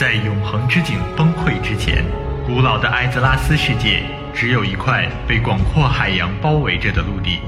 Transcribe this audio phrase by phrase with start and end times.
[0.00, 2.02] 在永恒之井崩溃之前，
[2.46, 4.02] 古老的艾泽拉斯世界
[4.34, 7.40] 只有一块被广阔海洋包围着的陆地。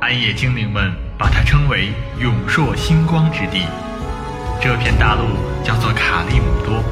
[0.00, 1.88] 暗夜精灵们把它称为
[2.20, 3.66] 永烁星光之地。
[4.62, 5.24] 这片大陆
[5.64, 6.84] 叫做卡利姆多。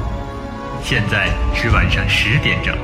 [0.83, 2.77] 现在是晚上十点整。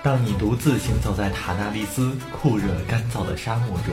[0.00, 3.92] 当你独自行走在塔纳利斯酷热干燥的沙漠中，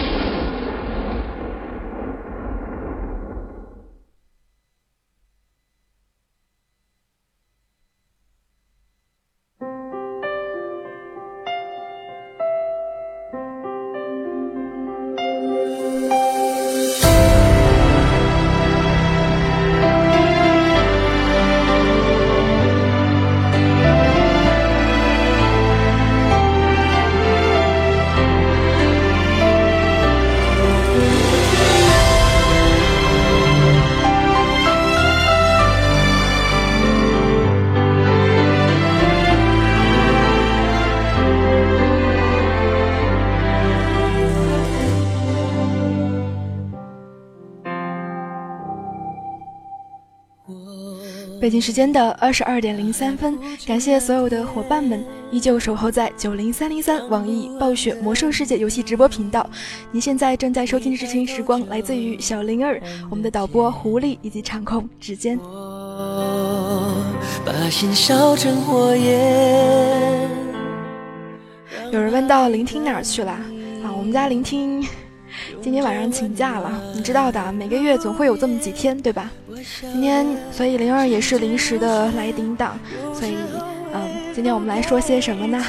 [51.51, 59.47] 京时间的二十二点零三分，感谢所有的伙伴们依旧守候在九零三零三网易暴雪魔兽世界游戏直播频道。
[59.91, 65.37] 您现在正在收听的这群时光来自于小灵儿、我们的导播狐狸以及场控指尖。
[71.91, 73.43] 有人问到聆听哪儿去了啊？
[73.97, 74.87] 我们家聆听。
[75.61, 79.29] 今天晚上请假了，你知道的，每个月总会有这么几天，对吧？
[79.81, 82.79] 今天，所以灵儿也是临时的来顶档，
[83.13, 83.35] 所以，
[83.93, 84.01] 嗯，
[84.33, 85.63] 今天我们来说些什么呢？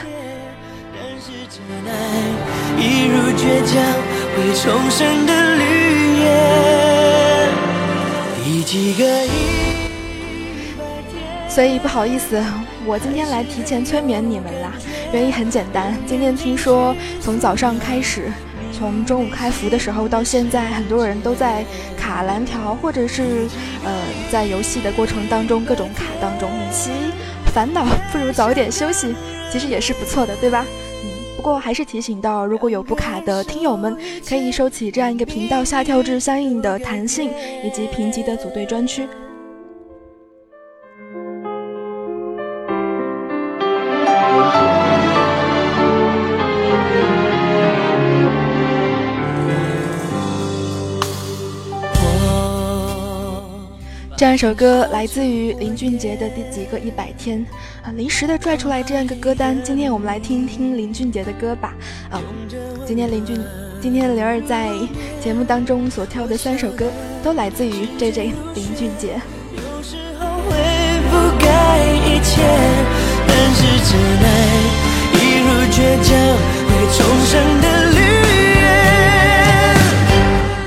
[11.48, 12.42] 所以不好意思，
[12.86, 14.72] 我今天来提前催眠你们啦。
[15.12, 18.32] 原因很简单，今天听说从早上开始。
[18.82, 21.64] 从中午开服的时候到现在，很多人都在
[21.96, 23.46] 卡蓝条，或者是
[23.84, 23.92] 呃，
[24.28, 26.90] 在游戏的过程当中各种卡当中，与其
[27.54, 29.14] 烦恼，不如早一点休息，
[29.52, 30.66] 其实也是不错的，对吧？
[31.04, 33.96] 嗯，不过还是提醒到，如果有不卡的听友们，
[34.28, 37.30] 可以收起这样一个频道，下跳至相应的弹性
[37.62, 39.06] 以及评级的组队专区。
[54.22, 57.40] 这样一首歌来自于林俊杰的《第几个一百天》
[57.84, 59.60] 啊，临时的拽出来这样一个歌单。
[59.64, 61.74] 今天我们来听听林俊杰的歌吧。
[62.08, 62.22] 啊，
[62.86, 63.36] 今天林俊，
[63.80, 64.70] 今天灵儿在
[65.20, 66.86] 节目当中所挑的三首歌
[67.20, 69.20] 都来自于 J J 林俊杰。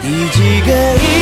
[0.02, 1.15] 第几个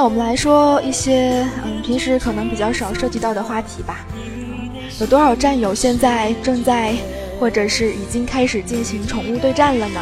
[0.00, 3.98] 那我们来说一些嗯，平时可能比较少涉及到的话题吧。
[4.98, 6.94] 有多少战友现在正在，
[7.38, 10.00] 或者是已经开始进行宠物对战了呢？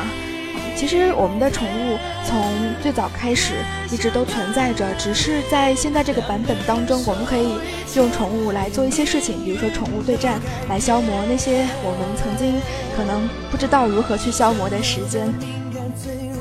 [0.77, 2.41] 其实我们的宠物从
[2.81, 3.55] 最早开始
[3.91, 7.55] 一直都存在着，只是在现在这个版本当中，我们可以
[7.97, 12.55] 用宠物来做一些事情，比如说宠物对战，来消磨那些我们曾经
[12.97, 15.29] 可能不知道如何去消磨的时间。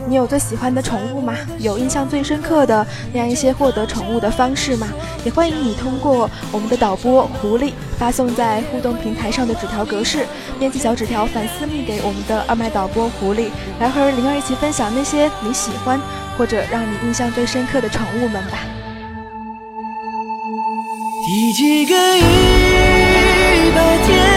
[0.08, 1.36] 你有最喜欢的宠物吗？
[1.60, 4.88] 有印象最深刻的那样一些获得宠物的方式吗？
[5.26, 10.26] 也欢迎你通过我们的导播狐狸发送在互动平台上的纸条格式，
[10.58, 13.50] 编辑小纸条反私密给我们的二麦导播狐狸，
[13.80, 16.00] 来和灵儿一起分享那些你喜欢
[16.38, 18.60] 或者让你印象最深刻的宠物们吧。
[21.26, 24.37] 第几个一百天？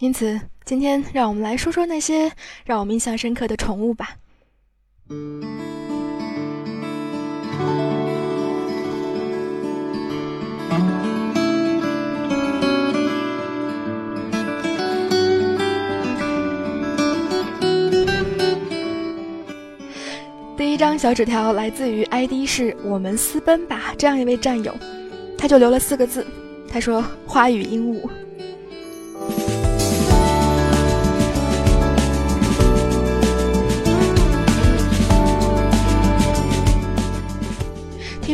[0.00, 2.32] 因此，今天让我们来说说那些
[2.64, 4.16] 让我们印象深刻的宠物吧。
[20.56, 24.74] 第一张小纸条来自于 ID 是我们私奔吧这样一位战友，
[25.36, 26.26] 他就留了四个字，
[26.70, 28.08] 他说：“花语鹦鹉。”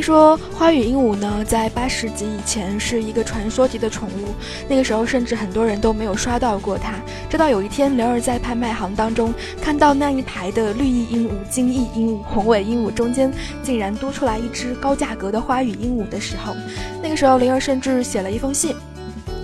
[0.07, 4.33] 说花语鹦鹉呢，在八十集以前是一个传说级的宠物，
[4.69, 6.93] 那个时候甚至很多人都没有刷到过它。
[7.29, 13.33] 直到有一天，灵儿在拍卖行当中看到那一排的绿翼鹦鹉、金翼鹦鹉、宏伟鹦鹉中间
[13.65, 16.55] 竟然多出来一只高价格的花语鹦鹉的时候，
[17.03, 18.77] 那个时候灵儿甚至写了一封信，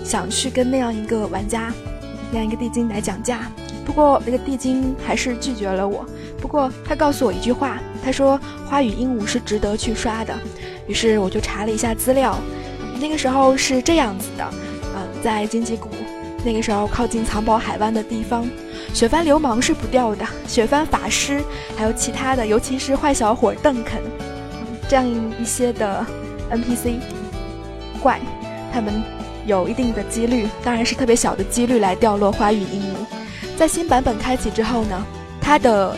[0.04, 1.72] 想去跟那样一个玩家、
[2.30, 3.50] 那样一个地精来讲价。
[3.84, 6.04] 不过那个地精还是拒绝了我。
[6.40, 7.78] 不过他告诉我一句话。
[8.04, 8.36] 他说
[8.66, 10.36] 花语鹦鹉是值得去刷的，
[10.88, 12.36] 于是我就查了一下资料，
[13.00, 14.44] 那个时候是这样子的，
[14.96, 15.88] 嗯，在荆棘谷，
[16.44, 18.44] 那个时候靠近藏宝海湾的地方，
[18.92, 21.40] 雪帆流氓是不掉的，雪帆法师
[21.76, 24.02] 还有其他的，尤其是坏小伙邓肯，
[24.88, 25.08] 这样
[25.40, 26.04] 一些的
[26.50, 26.94] NPC
[28.02, 28.18] 怪，
[28.72, 29.00] 他们
[29.46, 33.21] 有一定的几率，当然是特别小的几率来掉落花语鹦鹉。
[33.62, 35.06] 在新版本开启之后呢，
[35.40, 35.96] 它的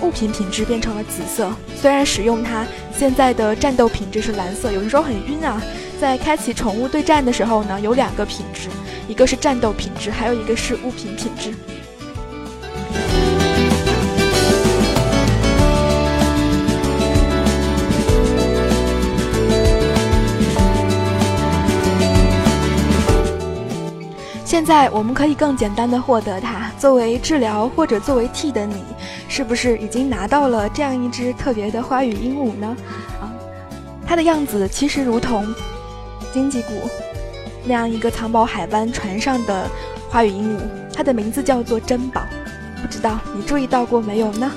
[0.00, 1.52] 物品品质变成了紫色。
[1.76, 2.66] 虽然使用它，
[2.96, 5.62] 现在的战斗品质是蓝色，有的时候很晕啊。
[6.00, 8.70] 在开启宠物对战的时候呢，有两个品质，
[9.06, 11.52] 一个是战斗品质，还有一个是物品品质。
[24.58, 28.82] 现在我们可以更简单的获得它，作为治疗或者作为替的你，
[29.28, 32.76] 是不是已经拿到了这样一只特别的花语鹦鹉呢？
[33.20, 33.30] 啊，
[34.04, 35.46] 它的样子其实如同
[36.32, 36.72] 荆棘谷
[37.64, 39.70] 那样一个藏宝海湾船上的
[40.10, 40.60] 花语鹦鹉，
[40.92, 42.22] 它的名字叫做珍宝，
[42.82, 44.50] 不知道你注意到过没有呢？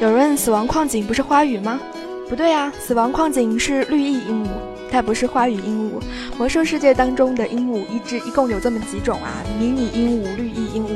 [0.00, 1.78] 有人问：死亡矿井不是花语吗？
[2.28, 4.48] 不对啊，死亡矿井是绿翼鹦鹉，
[4.90, 6.02] 它不是花语鹦鹉。
[6.36, 10.88] 魔兽世界当中的鹦鹉一只一共有这么几种啊：迷你鹦鹉、绿翼鹦鹉、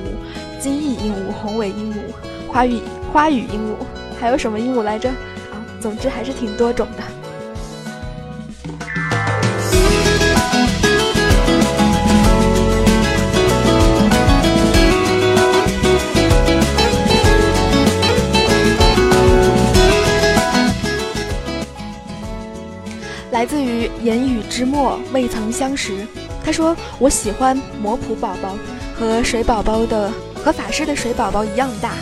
[0.60, 1.96] 金翼鹦鹉、红尾鹦鹉、
[2.50, 2.80] 花语
[3.12, 3.84] 花语鹦鹉，
[4.18, 5.10] 还有什么鹦鹉来着？
[5.10, 7.02] 啊，总之还是挺多种的。
[23.38, 26.04] 来自于言语之末，未曾相识。
[26.44, 28.58] 他说：“我喜欢魔普宝宝，
[28.98, 30.10] 和水宝宝的
[30.42, 31.92] 和法师的水宝宝一样大。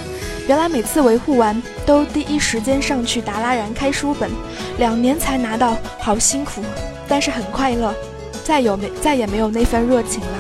[0.49, 4.31] 原来每次维护完，都第一时间上去达拉然开书本，
[4.79, 6.63] 两年才拿到，好辛苦，
[7.07, 7.95] 但是很快乐。
[8.43, 10.39] 再有没再也没有那份热情了。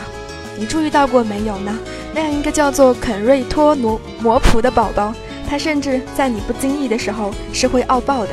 [0.59, 1.79] 你注意到过没有呢？
[2.15, 5.13] 那样一个叫做肯瑞托奴魔普的宝宝，
[5.47, 8.31] 他甚至在你不经意的时候是会傲爆的。”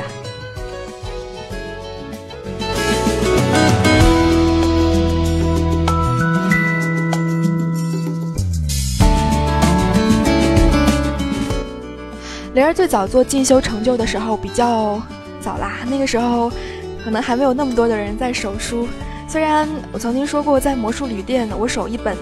[12.54, 15.02] 灵儿最早做进修成就的时候比较
[15.40, 16.48] 早啦，那个时候
[17.04, 18.86] 可能还没有那么多的人在手书。
[19.26, 22.16] 虽然我曾经说过，在魔术旅店我手一本，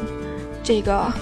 [0.62, 1.12] 这个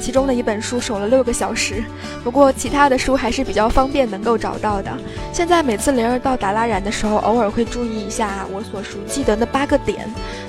[0.00, 1.84] 其中的一本书守了六个小时，
[2.24, 4.90] 不过其他的书还是比较方便能够找到的。
[5.32, 10.08] 现在每次灵儿到达拉然的时候，偶尔会注意一下我所熟记得的八个点，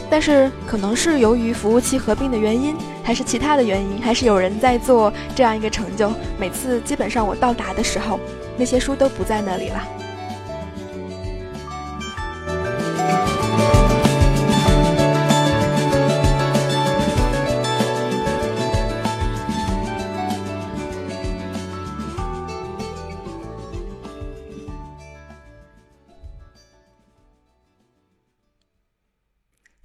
[0.10, 6.12] 但是可能是由于服务器合并的原因，还是其他的原因，还是有人在做这样一个成就。
[6.40, 8.20] 每次基本上我到达的时候，
[8.58, 10.01] 那些书都不在那里了。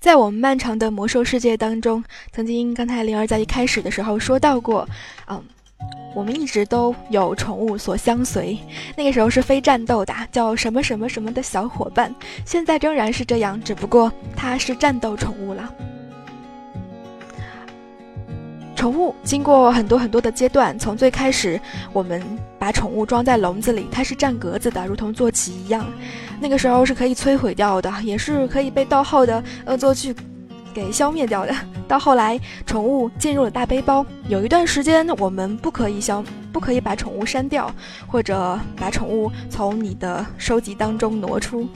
[0.06, 4.88] 在我们漫长的魔兽世界当中，曾经刚才灵儿在一开始的时候说到过，
[5.26, 5.42] 嗯，
[6.14, 8.56] 我们一直都有宠物所相随，
[8.96, 15.74] 那个时候是非战斗的，叫什么什么什么的小伙伴，现在仍然是这样，只不过它是战斗宠物了。
[18.76, 21.58] 宠物经过很多很多的阶段，从最开始
[21.92, 22.22] 我们
[22.58, 25.84] 把宠物装在笼子里，它是占格子的，如同坐骑一样。
[26.38, 30.14] 那个时候是可以摧毁掉的，也是可以被盗号的恶作剧
[30.74, 31.54] 给消灭掉的。
[31.88, 37.72] 到后来，宠物进入了大背包，有一段时间我们不可以消，不可以把宠物删掉，
[38.06, 41.66] 或者把宠物从你的收集当中挪出。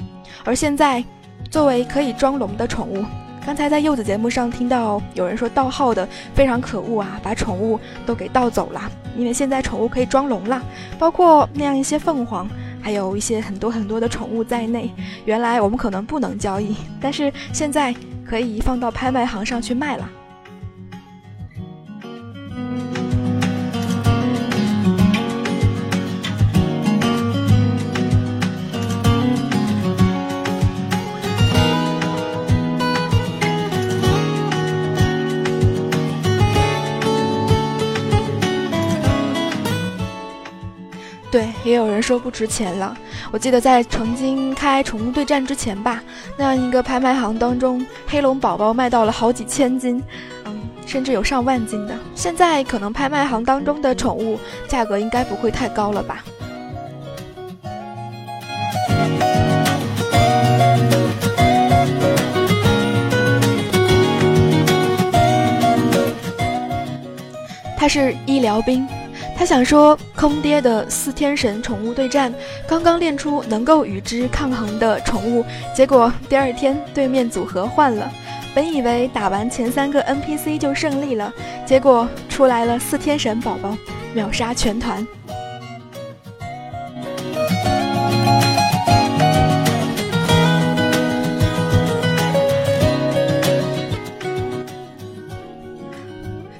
[0.45, 1.03] 而现在，
[1.51, 3.05] 作为可以装笼的宠物，
[3.45, 8.81] 刚才在柚子节目上听到有人说盗号的非常可恶啊，把宠物都给盗走了。
[9.17, 10.63] 因为现在宠物可以装笼了，
[10.99, 12.49] 包括那样一些凤凰。
[12.83, 14.91] 还有一些很多很多的宠物在内，
[15.27, 17.95] 原来我们可能不能交易，但是现在
[18.25, 20.09] 可以放到拍卖行上去卖了。
[41.31, 42.97] 对，也有人说不值钱了。
[43.31, 46.03] 我记得在曾经开宠物对战之前吧，
[46.37, 50.03] 那样一个拍卖行当中，黑龙宝宝卖到了好几千斤，
[50.45, 51.95] 嗯，甚至有上万斤的。
[52.17, 56.25] 现在可能拍卖行当中的宠物价格应该不会太高了吧？
[67.79, 68.85] 他是医疗兵。
[69.41, 72.31] 他想说，坑爹的四天神宠物对战，
[72.69, 75.43] 刚刚练出能够与之抗衡的宠物，
[75.75, 78.13] 结果第二天对面组合换了。
[78.55, 81.33] 本以为打完前三个 NPC 就胜利了，
[81.65, 83.75] 结果出来了四天神宝宝，
[84.13, 85.07] 秒杀全团。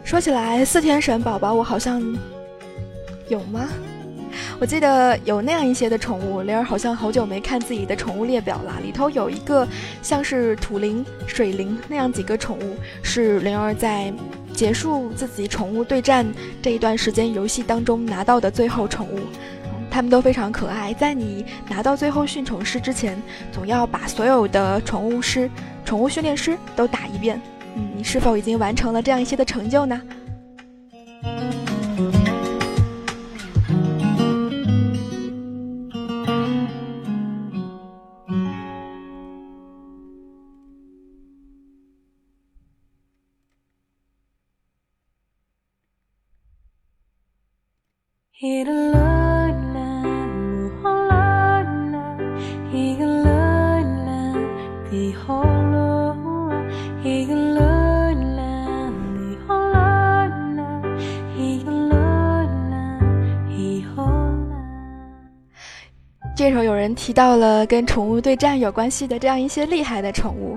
[0.03, 2.03] 说起来，四天神宝宝，我好像。
[3.31, 3.69] 有吗？
[4.59, 8.75] 我记得有那样一些的宠物，灵儿好像好久没看自己的宠物列表了。
[8.83, 9.67] 里头有一个
[10.03, 14.13] 像是土灵、水灵那样几个宠物，是灵儿在
[14.53, 16.27] 结束自己宠物对战
[16.61, 19.21] 这一段时间游戏当中拿到的最后宠物。
[19.91, 20.93] 它们都非常可爱。
[20.95, 23.21] 在你拿到最后驯宠师之前，
[23.53, 25.49] 总要把所有的宠物师、
[25.85, 27.41] 宠物训练师都打一遍。
[27.77, 30.01] 嗯，你是否已经完成了这样一些的成就呢？
[48.41, 49.10] 这
[66.51, 70.57] 时候有人提到了跟宠物对战有关系的这样一些厉害的宠物，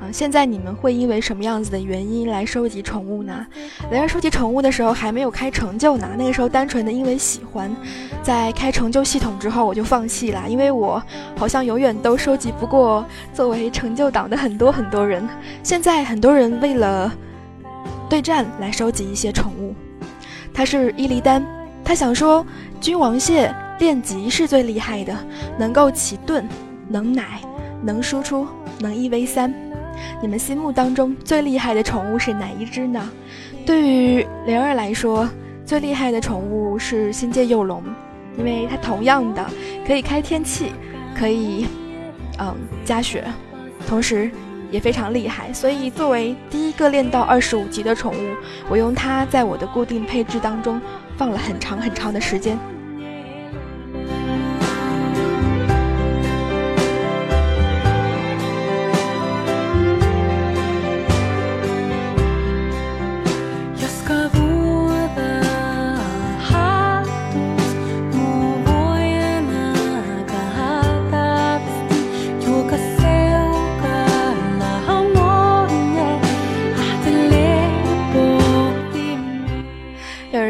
[0.00, 3.46] 啊，现在你们会因为什么样子的原因来收集宠物呢？
[3.90, 7.74] 雷儿收集宠物的时候还没有开成就呢，那个时候单纯的因为喜欢，
[8.22, 11.02] 在开成就系统之后我就放弃了，因为我
[11.36, 15.26] 好像永远都收集不过作为成就党的很多很多人。
[15.62, 17.12] 现在很多人为了
[18.08, 19.74] 对战来收集一些宠物，
[20.52, 21.44] 他是伊利丹，
[21.84, 22.44] 他想说
[22.80, 23.54] 君王蟹。
[23.78, 25.16] 练级是最厉害的，
[25.58, 26.46] 能够起盾，
[26.88, 27.40] 能奶，
[27.82, 28.46] 能输出，
[28.78, 29.52] 能一 v 三。
[30.20, 33.10] 你们心目当中最厉害的宠物是哪一只呢？
[33.66, 35.28] 对于灵儿来说，
[35.64, 37.82] 最厉害的宠物是新界幼龙，
[38.38, 39.44] 因为它同样的
[39.86, 40.72] 可以开天气，
[41.16, 41.66] 可以
[42.38, 43.24] 嗯加血，
[43.86, 44.30] 同时
[44.70, 45.52] 也非常厉害。
[45.52, 48.34] 所以作为第一个练到二十五级的宠物，
[48.68, 50.80] 我用它在我的固定配置当中
[51.16, 52.58] 放了很长很长的时间。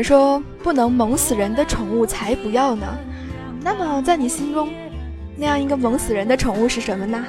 [0.04, 2.86] 说不能萌死人的宠物才不要呢。
[3.62, 4.68] 那么在你心中，
[5.36, 7.24] 那样一个萌死人的宠物是什么呢？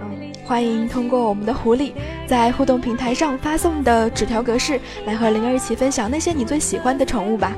[0.00, 1.92] 嗯，欢迎通过我们的狐狸
[2.26, 7.52] 在互动平台上发送的纸条格式来和灵儿一起分享那些你最喜欢的宠物吧。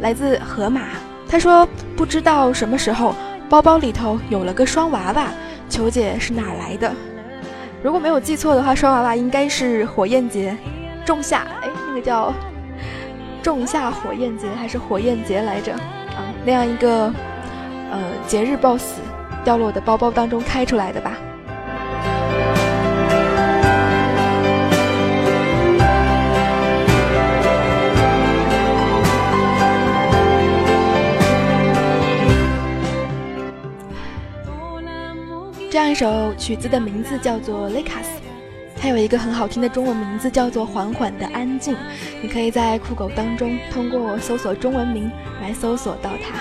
[0.00, 0.80] 来自河马，
[1.28, 3.14] 他说不知道什么时候
[3.48, 5.28] 包包里头有了个双娃娃，
[5.68, 6.92] 求姐是哪来的？
[7.80, 10.56] 如果没有记错的话，双娃娃应该是火焰节
[11.04, 12.34] 仲夏，哎，那个叫。
[13.42, 15.72] 仲夏火焰节还是火焰节来着？
[15.72, 17.12] 啊，那样一个
[17.90, 19.00] 呃节日 BOSS
[19.42, 21.16] 掉落的包包当中开出来的吧。
[35.68, 38.08] 这样一首曲子的名字叫做《雷卡斯》。
[38.82, 41.72] 它有一个很好听的中文名字，叫做《缓缓的安静》。
[42.20, 45.08] 你可以在酷狗当中通过搜索中文名
[45.40, 46.40] 来搜索到它。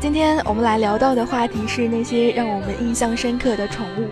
[0.00, 4.08] 今天我们来聊到的话题是那些让我们印象深刻的宠物。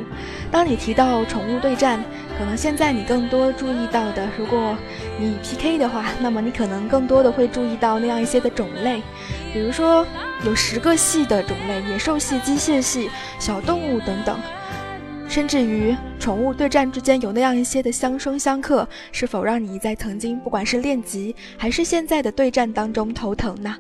[0.53, 2.01] 当你提到宠物对战，
[2.39, 4.77] 可能现在你更多注意到的，如果
[5.19, 9.03] 你 PK 的话，那么你可能更多的会注意到那样一些的种类，
[9.53, 10.07] 比如说
[10.47, 13.11] 有十个系的种类：野兽系、机械系、
[13.41, 14.39] 小动物等等。
[15.35, 23.77] 甚至于宠物对战之间有那样一些的相生相克，是否让你在曾经不管是练级还是现在的对战当中头疼呢？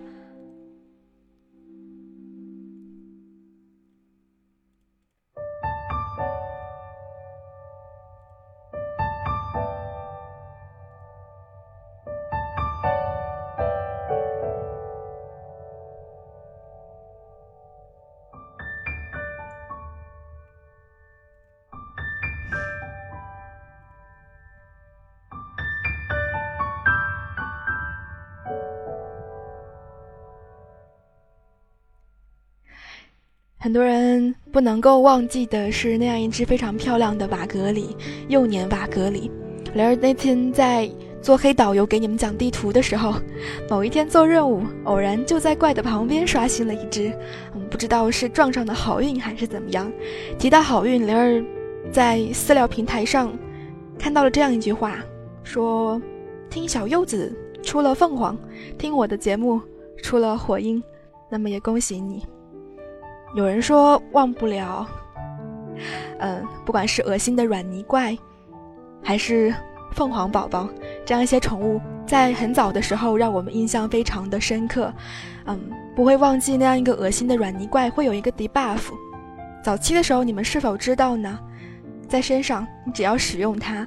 [33.65, 37.97] 很多人不能够忘记的是那样一只非常漂亮的瓦格里，
[38.29, 39.31] 幼年瓦格里。
[39.73, 40.87] 然而那天在
[41.23, 43.15] 做黑导游给你们讲地图的时候，
[43.71, 47.11] 某一天做任务，偶然就在怪的旁边刷新了一只，
[47.55, 49.91] 嗯，不知道是撞上的好运还是怎么样。
[50.39, 51.43] 提到好运，灵儿
[51.91, 53.33] 在饲料平台上
[53.99, 54.99] 看到了这样一句话，
[55.43, 55.99] 说
[56.51, 58.37] ：“听小柚子出了凤凰，
[58.77, 59.59] 听我的节目
[60.03, 60.83] 出了火鹰，
[61.31, 62.23] 那么也恭喜你。”
[63.35, 64.87] 有人说忘不了，
[66.21, 68.17] 嗯，不管是恶心的软泥怪，
[69.03, 69.53] 还是
[69.93, 70.69] 凤凰宝宝，
[71.05, 74.93] 这样一些宠物，在很早的时候让我们印象非常的深刻，
[75.47, 75.61] 嗯，
[75.97, 78.93] 不会忘记那样一个恶心的软泥怪会有一个 debuff。
[79.65, 81.39] 早期的时候，你们是否知道呢？
[82.09, 83.85] 在身上，你只要使用它，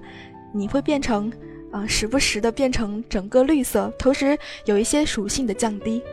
[0.52, 1.32] 你会变成，
[1.72, 6.04] 啊，时不时的变成整个绿色，同时有一些属性的降低。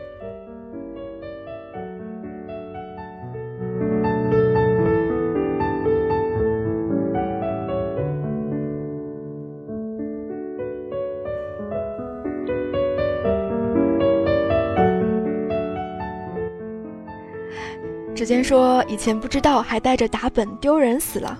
[18.25, 21.39] 时间说以前不知道，还带着打本，丢人死了。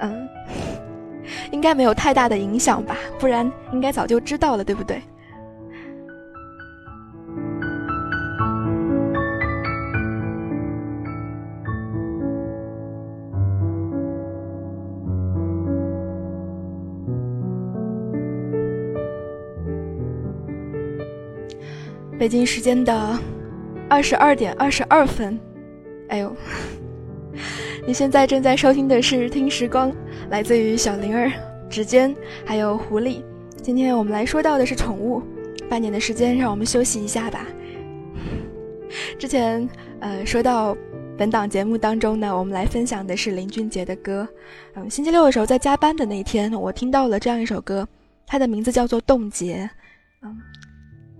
[0.00, 0.28] 嗯，
[1.52, 5.00] 应该没有太大的影响吧，不然应该早就知道了，对不对？
[22.18, 23.16] 北京时间的
[23.88, 25.38] 二十二点二十二分。
[26.08, 26.34] 哎呦，
[27.86, 29.90] 你现在正在收听的是《听时光》，
[30.30, 31.30] 来自于小灵儿、
[31.68, 32.14] 指尖
[32.44, 33.22] 还有狐狸。
[33.62, 35.22] 今天我们来说到的是宠物。
[35.68, 37.44] 半年的时间，让我们休息一下吧。
[39.18, 40.76] 之前呃说到
[41.18, 44.28] 本档节目当中呢，我们来分享的是林俊杰的歌。
[44.74, 47.84] 嗯，星期六的时候在加班的那一天，我听到了这样一首歌，
[48.28, 49.64] 它的名字叫做《冻结》。
[50.22, 50.38] 嗯，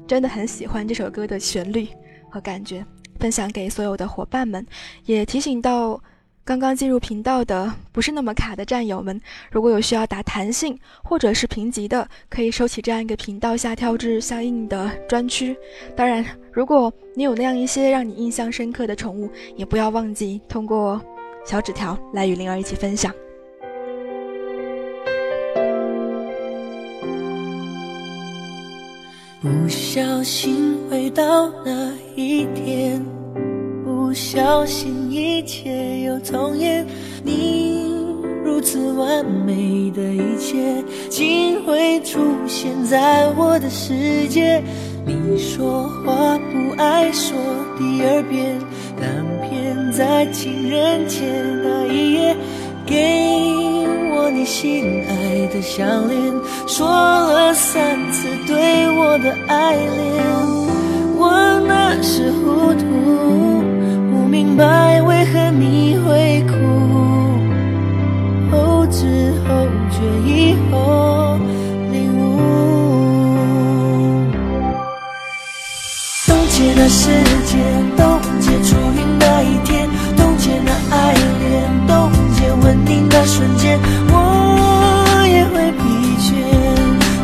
[0.07, 1.89] 真的很喜欢这首歌的旋律
[2.31, 2.87] 和感觉。
[3.17, 4.65] 分享给所有的伙伴们，
[5.05, 6.01] 也提醒到
[6.45, 15.57] 刚刚进入频道的不是那么卡的战友们，如果有需要打弹性或者是评级的，可以收起这样一个频道下跳至相应的专区。
[15.97, 21.01] 当然，如果你有那样一些让你印象深刻的宠物，也不要忘记通过
[21.45, 23.13] 小纸条来与灵儿一起分享。
[29.43, 33.05] 不小心回到那一天，
[33.85, 36.87] 不小心一切又重演。
[37.23, 37.95] 你
[38.43, 44.63] 如此完美的一切，竟会出现在我的世界。
[45.05, 47.37] 你说话不爱说
[47.79, 48.59] 第二遍，
[48.99, 51.21] 但偏在情人节
[51.63, 52.37] 那一夜
[52.87, 52.97] 给
[54.13, 54.31] 我。
[54.31, 56.19] 你心爱的项链，
[56.67, 60.25] 说了三次对我的爱恋。
[61.17, 62.85] 我那时糊涂，
[64.11, 66.55] 不明白为何你会哭。
[68.51, 69.97] 后知后觉
[70.29, 71.39] 以后
[82.87, 85.83] 定的瞬间，我也会疲
[86.19, 86.33] 倦。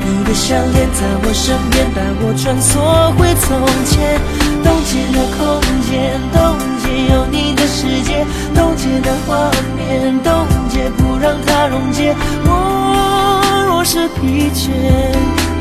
[0.05, 0.33] 你的。
[0.35, 2.81] 项链在我身边，带我穿梭
[3.17, 4.19] 回从前。
[4.65, 10.33] 冻结那空间，冻结有你的世界，冻结那画面，冻
[10.69, 12.17] 结不让它溶解。
[12.45, 12.51] 我
[13.67, 14.71] 若是疲倦，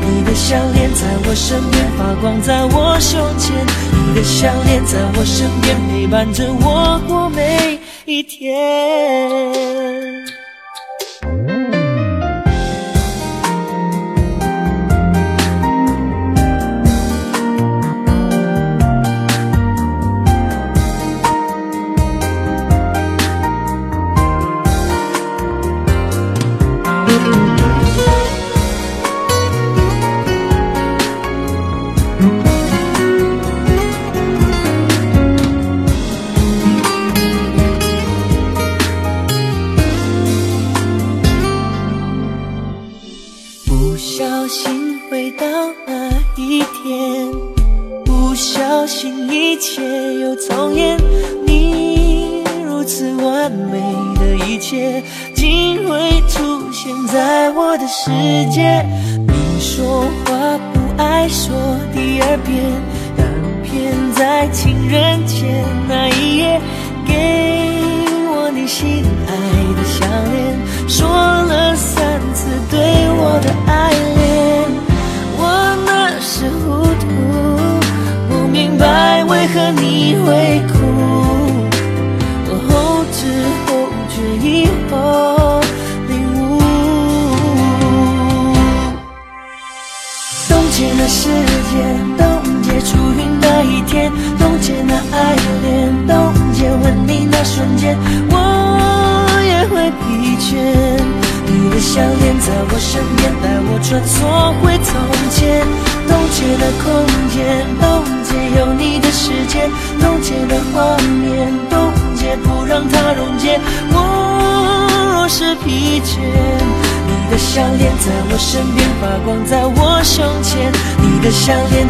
[0.00, 3.52] 你的项链在我身边发光，在我胸前。
[3.92, 10.01] 你的项链在我身边陪伴着我过每一天。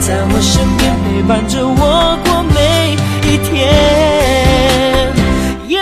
[0.05, 3.71] 在我身边陪伴着我过每一天。
[5.69, 5.79] 耶，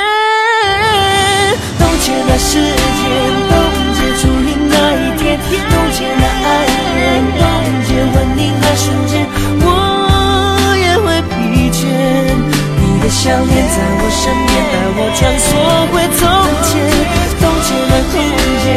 [1.79, 3.09] 冻结那时间，
[3.49, 3.53] 冻
[3.97, 7.01] 结初遇那一天，冻结那爱恋，
[7.41, 7.43] 冻
[7.89, 9.25] 结吻你那瞬间，
[9.65, 9.67] 我
[10.77, 11.81] 也会疲倦。
[12.77, 15.49] 你的项链在我身边，带我穿梭
[15.89, 16.29] 回从
[16.69, 16.77] 前，
[17.41, 18.21] 冻结了空
[18.61, 18.69] 间，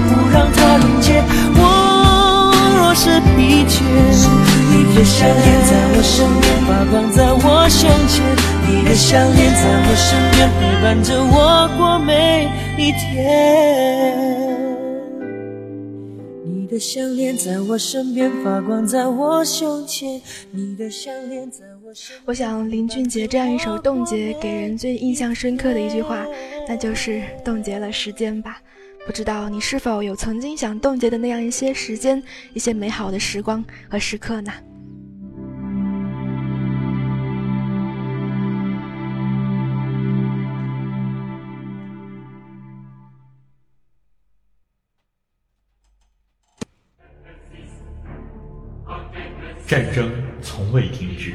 [0.00, 1.22] 不让它溶解。
[1.56, 3.82] 我若是疲倦，
[4.70, 8.22] 你的项链在我身边发光，在我胸前，
[8.68, 13.02] 你的项链在我身边陪伴着我过每一天。
[16.46, 22.22] 你的项链在我身边发光，在我胸前，你的项链在我身边。
[22.24, 26.24] 我想林俊杰这样一首《冻结》，给人最印象深刻的一句话，
[26.68, 28.60] 那就是冻结了时间吧。
[29.06, 32.22] 不知道你是否有曾经想冻结的那样一些时间，
[32.54, 34.52] 一些美好的时光和时刻呢？
[49.66, 51.34] 战争从未停止，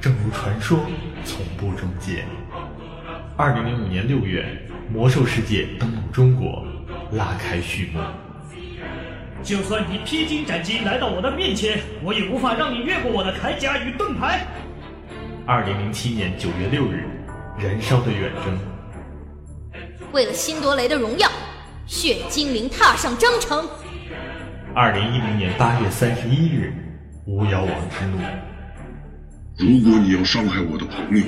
[0.00, 0.78] 正如传说
[1.24, 2.24] 从不终结。
[3.36, 4.46] 二零零五年六月，
[4.92, 6.64] 魔兽世界登陆中国，
[7.12, 8.00] 拉开序幕。
[9.42, 14.46] 就算你披荆斩棘来到我的面前，我也无法让你越过我的铠甲与盾牌。
[15.46, 17.06] 二零零七年九月六日，
[17.58, 18.58] 燃烧的远征。
[20.12, 21.28] 为了辛多雷的荣耀，
[21.86, 23.68] 血精灵踏上征程。
[24.74, 26.72] 二零一零年八月三十一日，
[27.26, 28.18] 巫妖王之怒。
[29.58, 31.22] 如果你要伤害我的朋友，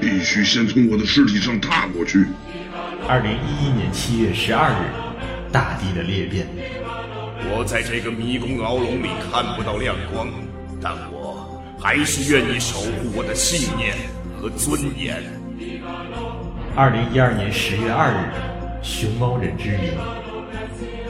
[0.00, 2.26] 必须先从我的尸体上踏过去。
[3.08, 4.74] 二零一一年七月十二日，
[5.52, 6.46] 大地的裂变。
[7.52, 10.28] 我在这个迷宫牢笼里看不到亮光，
[10.80, 13.94] 但我还是愿意守护我的信念
[14.40, 15.22] 和尊严。
[16.76, 18.30] 二零一二年十月二日，
[18.82, 19.90] 熊猫人之谜。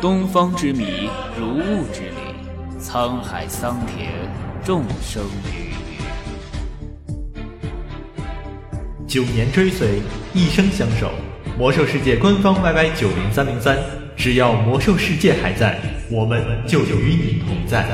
[0.00, 4.08] 东方之谜，如雾之里，沧海桑田，
[4.64, 5.22] 众生
[5.52, 6.00] 鱼鱼。
[9.06, 10.00] 九年追随，
[10.32, 11.10] 一生相守。
[11.58, 13.76] 魔兽世界官方 YY 九零三零三，
[14.20, 15.80] 只要魔兽世界还在，
[16.10, 17.88] 我们就与你同在。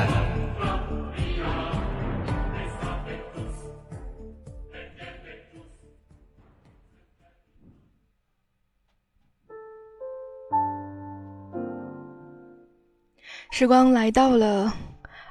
[13.49, 14.75] 时光来到了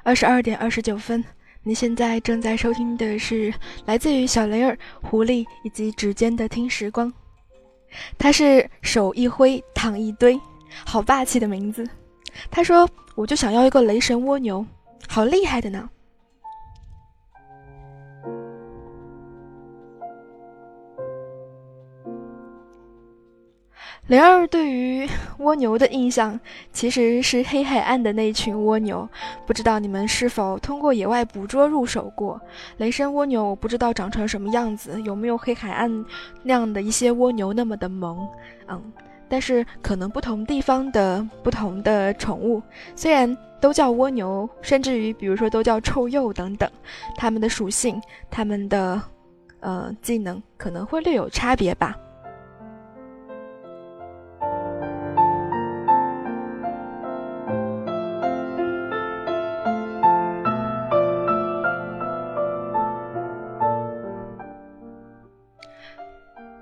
[0.03, 1.23] 二十二点二十九分，
[1.61, 3.53] 您现在正在收听的是
[3.85, 7.13] 来自于小雷儿、狐狸以及指尖的听时光。
[8.17, 10.37] 他是手一挥躺一堆，
[10.85, 11.87] 好霸气的名字。
[12.51, 14.65] 他说：“我就想要一个雷神蜗牛，
[15.07, 15.89] 好厉害的呢。”
[24.07, 25.05] 灵儿对于
[25.39, 26.39] 蜗牛的印象
[26.71, 29.09] 其实是黑海岸的那群蜗牛，
[29.45, 32.39] 不知道你们是否通过野外捕捉入手过
[32.77, 33.43] 雷神蜗牛？
[33.43, 36.05] 我不知道长成什么样子，有没有黑海岸
[36.41, 38.25] 那样的一些蜗牛那么的萌？
[38.69, 38.81] 嗯，
[39.29, 42.61] 但是可能不同地方的不同的宠物，
[42.95, 46.69] 虽然都叫蜗牛，甚至于比如说都叫臭鼬等等，
[47.15, 49.01] 它们的属性、它们的
[49.59, 51.97] 呃技能可能会略有差别吧。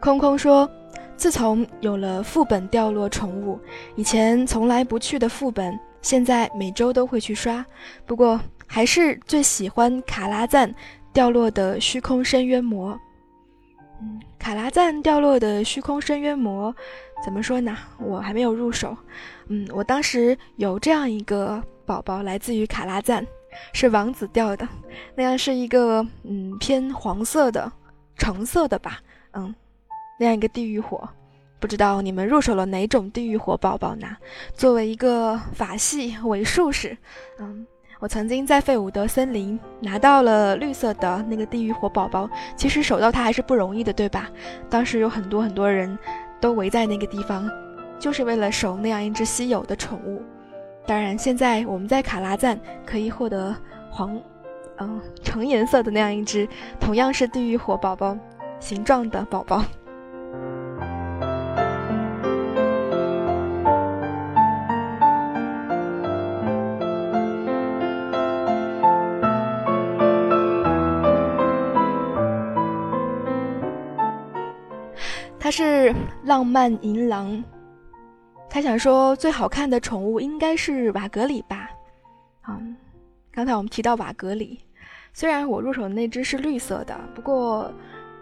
[0.01, 0.69] 空空说
[1.17, 3.59] ：“自从有了副本掉落宠物，
[3.95, 7.65] 以前从来不去的副本，现在每周都会去刷，
[8.05, 10.73] 不过还是最喜欢卡拉赞
[11.13, 12.99] 掉落的虚空深渊魔。
[14.01, 16.75] 嗯，卡拉赞掉落的虚空深渊魔，
[17.23, 17.75] 怎么说呢？
[17.97, 18.95] 我还没有入手。
[19.47, 23.25] 嗯，我当时有这样一个宝宝，来自于卡拉赞，
[23.71, 24.67] 是王子掉的，
[25.15, 27.71] 那样是一个嗯偏黄色的、
[28.17, 28.99] 橙色的吧，
[29.31, 29.55] 嗯，
[30.17, 31.07] 那样一个地狱火。
[31.59, 34.07] 不知道你们入手了哪种地狱火宝宝呢？
[34.53, 36.97] 作为一个法系伪术士，
[37.39, 37.65] 嗯。
[38.01, 44.29] 我曾经在费伍德森林拿到了绿色的那个地狱火宝宝，其实守到它还是不容易的，对吧？
[44.69, 45.97] 当时有很多很多人
[46.41, 47.49] 都围在那个地方，
[47.97, 50.21] 就是为了守那样一只稀有的宠物。
[50.85, 53.55] 当然，现在我们在卡拉赞可以获得
[53.89, 54.21] 黄，
[54.77, 56.47] 嗯，橙颜色的那样一只，
[56.81, 58.15] 同样是地狱火宝宝
[58.59, 59.63] 形状的宝宝。
[75.45, 77.43] 他是浪漫银狼，
[78.49, 81.69] 他想说最好看的宠物应该是瓦格里吧？
[82.47, 82.75] 嗯，
[83.31, 84.57] 刚才我们提到瓦格里，
[85.13, 87.71] 虽然我入手的那只是绿色的，不过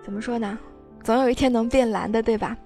[0.03, 0.59] 怎么说呢，
[1.01, 2.57] 总有一天能变蓝的，对吧？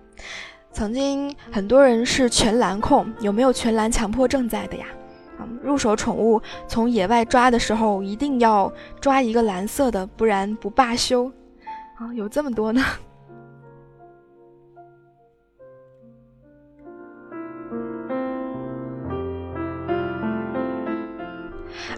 [0.71, 4.87] 曾经很多人是全蓝控，有没有全蓝强迫症在的呀？
[5.39, 11.31] 嗯，入手宠物从野外抓的时候一定要抓一个蓝色的，不然不罢休。
[11.99, 12.83] 啊，有这么多呢。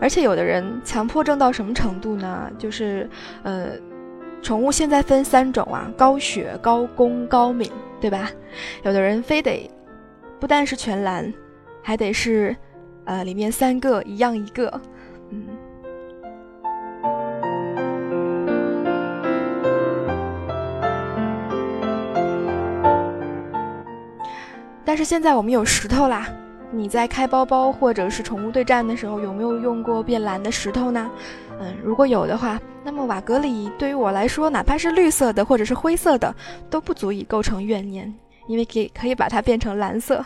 [0.02, 2.50] 而且有的人强迫症到什么程度呢？
[2.58, 3.10] 就是，
[3.44, 3.72] 呃，
[4.42, 8.32] 宠物现在分三种啊，高血、高攻、高敏，对吧？
[8.84, 9.70] 有的人非得
[10.40, 11.34] 不但是全蓝，
[11.84, 12.56] 还得是，
[13.04, 14.82] 呃，里面三个一样一个，
[15.32, 15.46] 嗯。
[24.86, 26.28] 但是现在我们有石头啦。
[26.72, 31.10] 你在开包包或者是宠物对战的时候，有没有用过变蓝的石头呢？
[31.60, 36.34] 嗯，如果有的话，那么瓦格里对于我来说，哪怕是绿色的或者是灰色的，
[36.70, 38.14] 都不足以构成怨念，
[38.48, 40.24] 因为可以可以把它变成蓝色。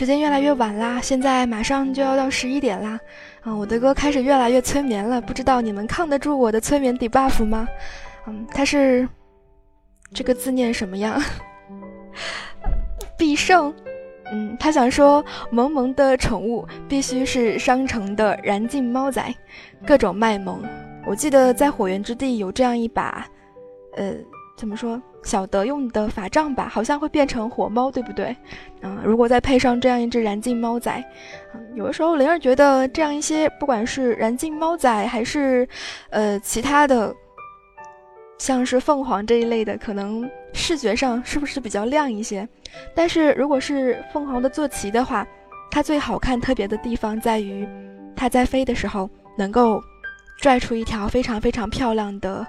[0.00, 2.98] 时间越来越晚啦，现在马上就要到十一点啦，
[3.42, 7.68] 啊，我的歌开始越来越催眠了，不知道你们抗得住我的催眠 debuff 吗？
[8.26, 9.06] 嗯，他是
[10.14, 11.20] 这个字念什么样？
[13.18, 13.74] 必胜。
[14.32, 19.22] 嗯，他想说萌萌的宠物必须是商城的燃尽猫仔，
[19.86, 20.62] 各种卖萌。
[21.04, 23.26] 我记得在火源之地有这样一把，
[23.96, 24.14] 呃。
[24.56, 25.00] 怎么说？
[25.22, 28.34] 小德用的法杖吧，好像会变成火猫，对不对？
[28.82, 31.04] 嗯，如果再配上这样一只燃尽猫仔，
[31.54, 35.68] 嗯，有的时候灵儿觉得这样一些，不管是燃尽猫仔还是，
[36.08, 37.14] 呃，其他的，
[38.38, 42.48] 像是凤凰这一类的，可能视觉上是不是比较亮一些？
[42.94, 45.26] 但是如果是凤凰的坐骑的话，
[45.70, 47.68] 它最好看、特别的地方在于，
[48.16, 49.82] 它在飞的时候能够
[50.40, 52.46] 拽出一条非常非常漂亮的。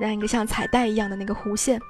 [0.00, 1.80] 那样一个像彩带一样的那个弧线。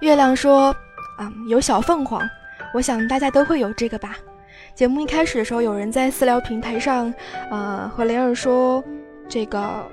[0.00, 0.74] 月亮说
[1.18, 2.22] ：“啊，有小凤凰，
[2.72, 4.16] 我想大家都会有这个吧。”
[4.74, 7.12] 节目一开始的时候，有人在私聊平台上，
[7.50, 8.82] 呃，和灵儿说
[9.28, 9.86] ：“这个，”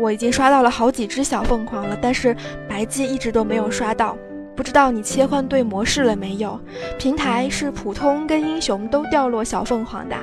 [0.00, 2.34] 我已经刷到了好几只小凤凰了，但是
[2.68, 4.16] 白鸡一直都没有刷到，
[4.56, 6.58] 不知道你切换对模式了没有？
[6.98, 10.16] 平台是普通跟英雄都掉落小凤凰的，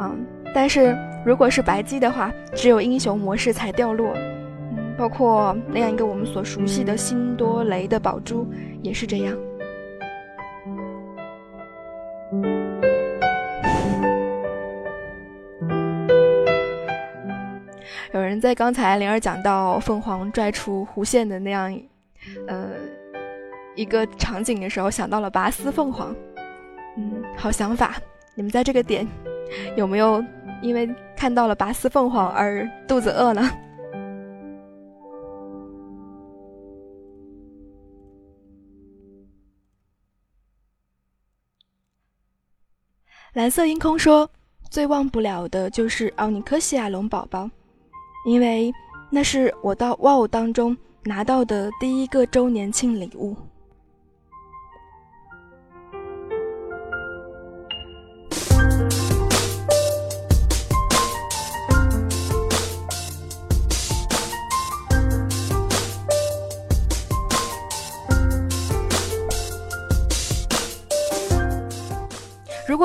[0.00, 4.12] 嗯，但是如果是白鸡的话，只有英雄模式才掉落，
[4.76, 8.46] 嗯，包括那样一个我们所熟悉的辛多雷的宝珠
[8.82, 9.36] 也是这样。
[18.14, 21.80] 有人在刚才灵儿讲到凤凰拽出弧线的那样，
[22.46, 22.70] 呃，
[23.74, 26.14] 一个场景的时候，想到了拔丝凤凰。
[26.96, 27.96] 嗯，好想法。
[28.36, 29.04] 你们在这个点
[29.76, 30.24] 有没有
[30.62, 33.50] 因为看到了拔丝凤凰而肚子饿呢？
[43.32, 44.30] 蓝色阴空说
[44.70, 47.50] ：“最忘不了的就是奥尼科西亚龙宝宝，
[48.24, 48.72] 因为
[49.10, 53.36] 那是我到 WoW 当中拿到的第一个周年庆礼物。”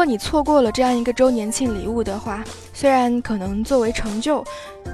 [0.09, 2.43] 你错过了这样一个周年庆礼物的话，
[2.73, 4.43] 虽然可能作为成就，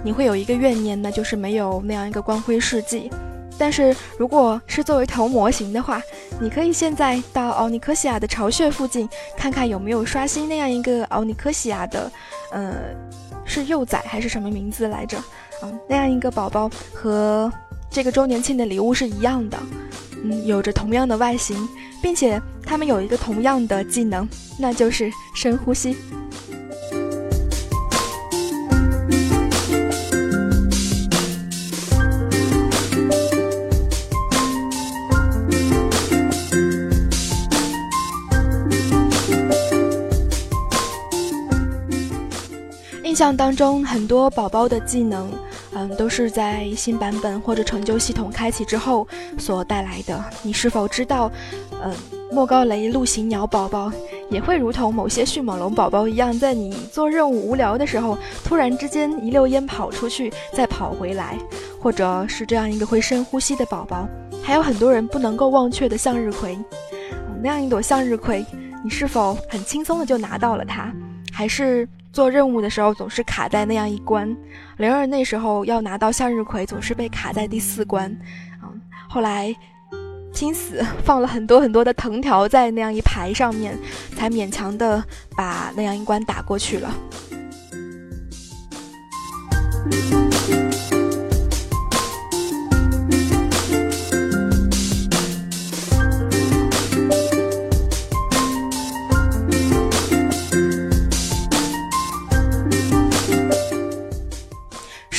[0.03, 3.09] 你会有一个怨念，那就是没有那样一个光辉事迹。
[3.57, 6.01] 但是如果是作为头模型的话，
[6.41, 9.07] 你可以现在到奥尼科西亚的巢穴附近，
[9.38, 12.11] 看看有没有刷新那样一个奥尼科西亚的，
[12.51, 12.74] 呃，
[13.45, 15.18] 是幼崽还是什么名字来着？
[15.63, 17.49] 嗯，那样一个宝宝和
[17.89, 19.57] 这个周年庆的礼物是一样的，
[20.45, 21.67] 有着同样的外形。
[22.05, 25.97] 并且他们有一个同样的技能，那就是深呼吸。
[43.03, 45.32] 印象当中，很多宝宝的技能，
[45.76, 49.05] 嗯，都是在新版本或者成就系统开启之后
[49.38, 50.23] 所带来的。
[50.41, 51.30] 你是否知道？
[51.84, 51.93] 嗯，
[52.32, 53.91] 莫高雷陆行鸟宝宝
[54.30, 61.38] 也会如同某些迅猛龙宝宝一样，在你做任务无聊的时候，突然之间一溜烟跑出去，再跑回来，
[61.82, 64.07] 或者是这样一个会深呼吸的宝宝。
[64.41, 66.57] 还有很多人不能够忘却的向日葵，
[67.41, 68.45] 那样一朵向日葵，
[68.84, 70.91] 你是否很轻松的就拿到了它？
[71.32, 74.26] 还是做任务的时候总是卡在那样一关？
[74.78, 78.09] 灵儿那时候要拿到向日葵，总是被卡在第四关。
[78.63, 79.53] 嗯，后来。
[80.38, 83.74] 拼死放了很多很多的藤条在那样一排上面，
[84.18, 85.01] 才勉强的
[85.34, 86.93] 把那样一关打过去了。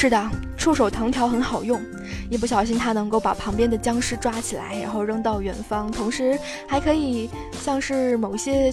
[0.07, 1.83] 是的，触手藤条很好用。
[2.31, 6.39] 一不小心，它能够把旁边的僵尸抓起来，然后扔到远方，同时
[6.69, 7.29] 还可以
[7.61, 8.73] 像是某些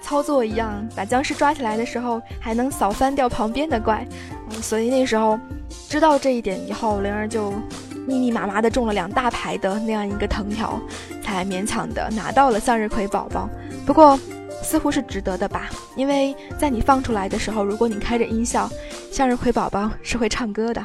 [0.00, 4.06] 操作一样，把僵尸抓起来的时候，还能扫翻掉旁边的怪。
[4.48, 5.38] 嗯，所以那时候
[5.86, 7.52] 知道这一点以后，灵儿就
[8.06, 10.80] 密密麻麻的种了两大排的那样一个藤条，
[11.22, 13.50] 才勉强的拿到了向日葵宝宝。
[13.84, 14.18] 不过
[14.64, 18.68] 似乎是值得的吧，因为在你放出来的时候，如果你开着音效，
[19.12, 20.84] 向日葵宝宝是会唱歌的。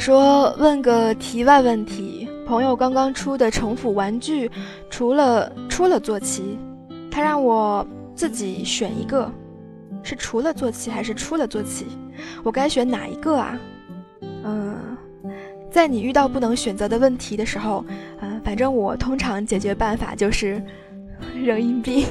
[0.00, 4.50] 说：“问个题外问题，朋友刚刚出的重复玩具，
[4.88, 6.58] 除了出了坐骑，
[7.10, 9.30] 他让我自己选一个，
[10.02, 11.86] 是除了坐骑还是出了坐骑？
[12.42, 13.60] 我该选哪一个啊？
[14.42, 14.74] 嗯，
[15.70, 17.84] 在你遇到不能选择的问题的时候，
[18.20, 20.62] 嗯，反正我通常解决办法就是
[21.34, 22.06] 扔硬币。”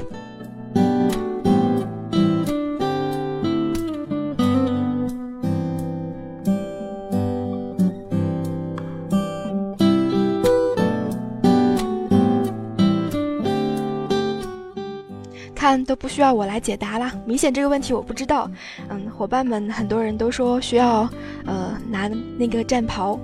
[15.84, 18.50] 都不需要我来解答啦，明显这个问题我不知道。
[18.88, 21.08] 嗯，伙伴们很多人都说需要，
[21.46, 22.08] 呃，拿
[22.38, 23.18] 那个战袍，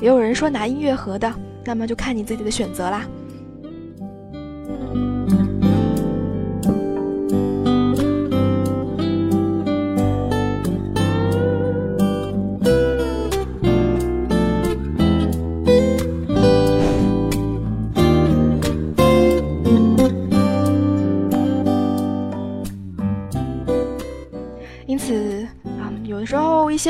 [0.00, 1.32] 也有人说拿音乐盒的，
[1.64, 3.04] 那么就看你自己的选择啦。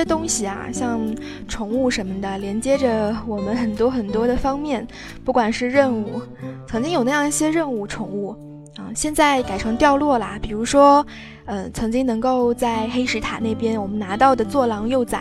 [0.00, 0.98] 些东西啊，像
[1.46, 4.86] 宠物什么的，连接着我们很多很多的方面，
[5.26, 6.22] 不管是任务，
[6.66, 8.30] 曾经有那样一些任务宠物
[8.76, 10.38] 啊，现在改成掉落啦。
[10.40, 11.04] 比如说，
[11.44, 15.20] 呃，曾经能够在黑石塔那边我们拿到的坐狼幼崽，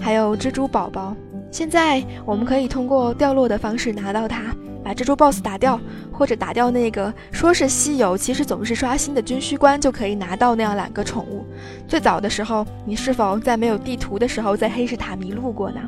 [0.00, 1.14] 还有蜘蛛宝宝，
[1.50, 4.40] 现在我们可以通过掉落的方式拿到它。
[4.84, 5.80] 把蜘蛛 BOSS 打掉，
[6.12, 11.46] 或者打掉那个说是稀有，其实总是刷新的军需官，就可以拿到那样两个宠物。
[11.88, 15.80] 最早的时候，你是否在没有地图的时候，在黑石塔迷路过呢？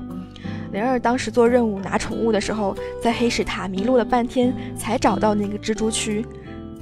[0.72, 6.24] 灵儿当时做任务拿宠物的时候，在黑石塔迷路了半天，才找到那个蜘蛛区。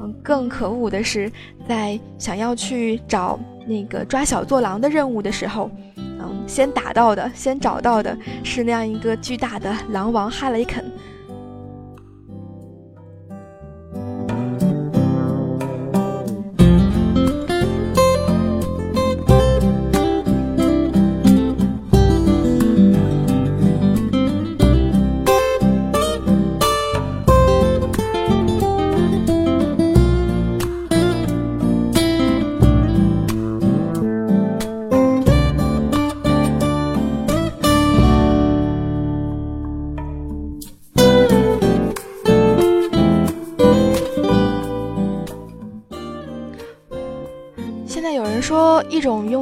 [0.01, 1.31] 嗯，更可恶的是，
[1.69, 10.85] 在想要去找那个抓小作狼的任务的时候，嗯，先打到的，先找到的是那样一个巨大的狼王哈雷肯。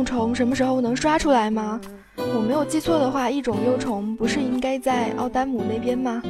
[0.03, 1.81] 幼虫什么时候能刷出来吗？
[2.17, 6.21] 我没有记错的话，一种幼虫不是应该在奥丹姆那边吗？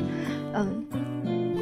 [0.52, 0.84] 嗯，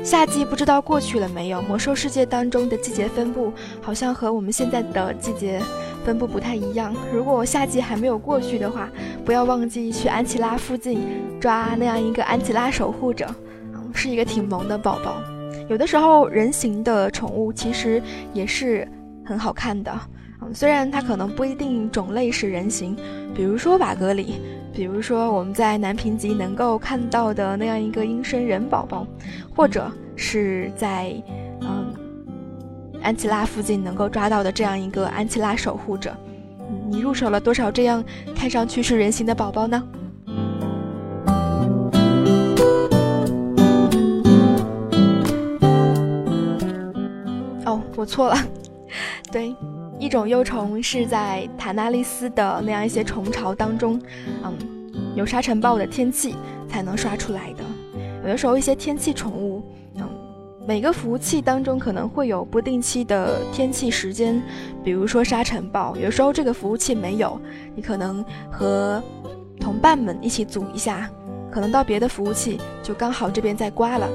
[0.02, 1.62] 夏季不知道过去了没有？
[1.62, 5.62] 魔兽世界当中的季节分布好像和我们现在的季节
[6.04, 6.92] 分布不太一样。
[7.14, 8.90] 如果夏季还没有过去的话，
[9.24, 11.06] 不要忘记去安琪拉附近
[11.40, 13.24] 抓那样一个安琪拉守护者，
[13.94, 15.22] 是一个挺萌的宝宝。
[15.68, 18.02] 有的时候人形的宠物其实
[18.32, 18.88] 也是
[19.24, 19.92] 很好看的。
[20.52, 22.96] 虽然它可能不一定种类是人形，
[23.34, 24.34] 比如说瓦格里，
[24.74, 29.06] 比如说我们在南平级能够看到的那样一个阴身人宝宝，
[29.54, 31.14] 或者是在
[31.60, 31.94] 嗯
[33.00, 36.12] 安琪拉附近能够抓到的这样一个安琪拉守护者。
[36.88, 39.82] 你入手了多少这样看上去是人形的宝宝呢？
[47.64, 48.36] 哦，我错了，
[49.30, 49.54] 对。
[50.00, 54.00] 一种幼虫是在塔纳利斯的那样一些虫巢当中，
[54.42, 54.56] 嗯，
[55.14, 56.34] 有沙尘暴的天气
[56.66, 57.62] 才能刷出来的。
[58.22, 59.62] 有的时候一些天气宠物，
[59.96, 60.08] 嗯，
[60.66, 64.42] 每个服务器当中可能会有不定期的天气时间，
[64.82, 65.94] 比如说沙尘暴。
[65.96, 67.38] 有时候这个服务器没有，
[67.76, 69.02] 你可能和
[69.60, 71.10] 同伴们一起组一下，
[71.50, 74.08] 可能到别的服务器就刚好这边在刮了。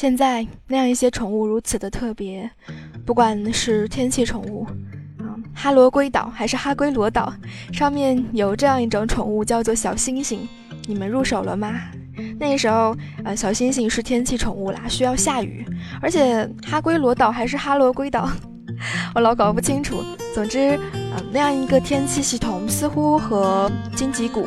[0.00, 2.50] 现在那样一些宠物如此的特别，
[3.04, 4.66] 不管是天气宠物，
[5.18, 7.30] 啊，哈罗龟岛还是哈龟罗岛，
[7.70, 10.48] 上面有这样一种宠物叫做小星星，
[10.86, 11.74] 你们入手了吗？
[12.38, 15.66] 那个时候，呃，小星星是天气宠物啦，需要下雨，
[16.00, 18.26] 而且哈龟罗岛还是哈罗龟岛，
[19.14, 20.02] 我老搞不清楚。
[20.34, 24.46] 总之，嗯，那样一个天气系统似乎和荆棘谷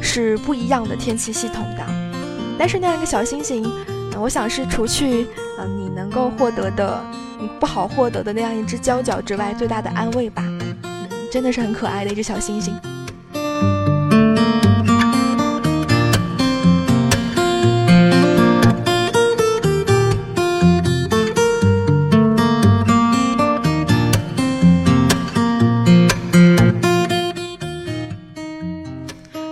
[0.00, 1.84] 是不一样的天气系统的，
[2.56, 3.68] 但是那样一个小星星。
[4.16, 5.26] 我想是除去，
[5.58, 7.04] 嗯，你能够获得的，
[7.38, 10.42] 你不好获得的那样一只娇角之外，最大的安慰吧。
[10.46, 12.74] 嗯，真的是很可爱的一只小星星。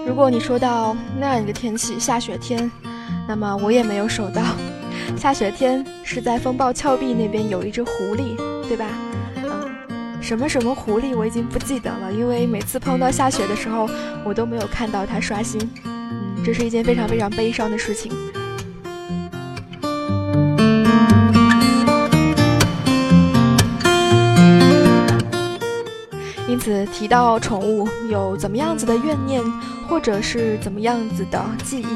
[0.07, 2.71] 如果你说到那样一个天气，下雪天。
[3.33, 4.43] 那么我也没有收到。
[5.17, 8.37] 下雪天是在风暴峭壁那边有一只狐狸，
[8.69, 8.85] 对吧？
[9.37, 13.89] 嗯，什么什么狐狸我已经不记得了，因为每次碰到下雪的时候，
[14.23, 15.59] 我都没有看到它刷新。
[15.87, 18.13] 嗯，这是一件非常非常悲伤的事情。
[26.47, 29.43] 因此提到宠物有怎么样子的怨念，
[29.89, 31.87] 或者是怎么样子的记忆。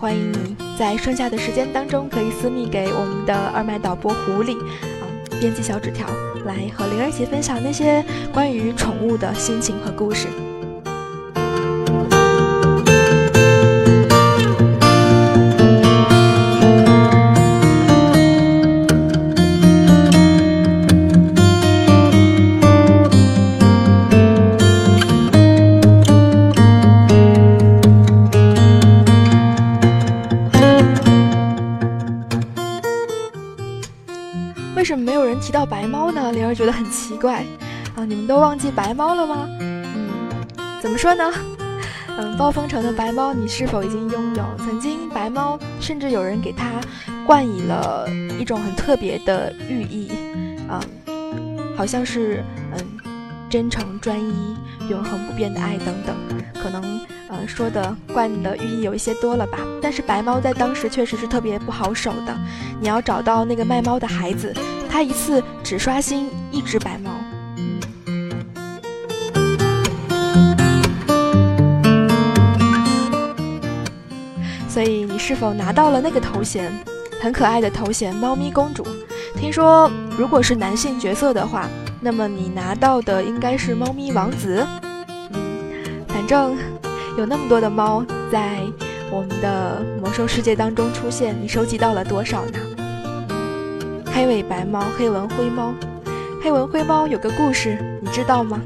[0.00, 5.02] 欢迎你在剩下的时间当中，可以私密给我们的二麦导播狐狸，啊，
[5.40, 6.06] 编辑小纸条，
[6.46, 10.28] 来和灵儿一起分享那些关于宠物的心情和故事。
[37.18, 37.44] 怪
[37.96, 38.04] 啊！
[38.04, 39.48] 你们都忘记白猫了吗？
[39.60, 40.28] 嗯，
[40.80, 41.32] 怎么说呢？
[42.16, 44.44] 嗯，暴风城的白猫，你是否已经拥有？
[44.58, 46.80] 曾经白猫甚至有人给它
[47.26, 48.08] 冠以了
[48.38, 50.10] 一种很特别的寓意
[50.68, 50.80] 啊，
[51.76, 52.42] 好像是
[52.72, 52.86] 嗯，
[53.48, 54.56] 真诚、专一、
[54.88, 56.16] 永恒不变的爱等等，
[56.62, 57.00] 可能。
[57.30, 59.58] 呃，说的冠的寓意有一些多了吧？
[59.82, 62.34] 但是白猫在当时确实是特别不好守的。
[62.80, 64.50] 你要找到那个卖猫的孩子，
[64.88, 66.96] 他一次只刷新一只白
[75.28, 76.72] 是否拿到了那个头衔？
[77.20, 78.82] 很可爱的头衔——猫咪公主。
[79.36, 81.68] 听说如果是男性角色的话，
[82.00, 84.66] 那么你拿到的应该是猫咪王子。
[85.34, 86.56] 嗯，反正。
[87.18, 88.02] 有那么多的猫
[88.32, 88.60] 在
[89.10, 92.58] 我们的魔兽世界当中出现，你收集到了多少呢？
[94.06, 95.74] 黑尾白猫、黑纹灰猫，
[96.42, 98.58] 黑纹灰猫有个故事，你知道吗？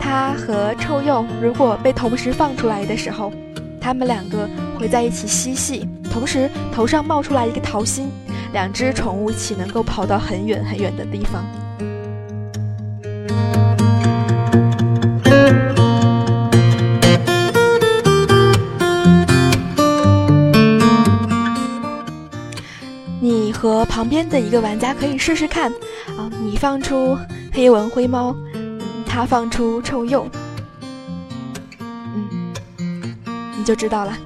[0.00, 3.30] 它和臭鼬如果被同时放出来的时候，
[3.78, 4.48] 它们两个
[4.80, 8.10] 会在一起嬉戏，同时头上冒出来一个桃心，
[8.54, 11.44] 两只宠物一起能够跑到很远很远的地方。
[23.20, 25.70] 你和旁边的一个玩家可以试试看，
[26.16, 27.18] 啊，你放出
[27.52, 28.34] 黑纹灰猫，
[29.06, 30.26] 他放出臭鼬，
[31.78, 32.54] 嗯，
[33.58, 34.16] 你就知道了。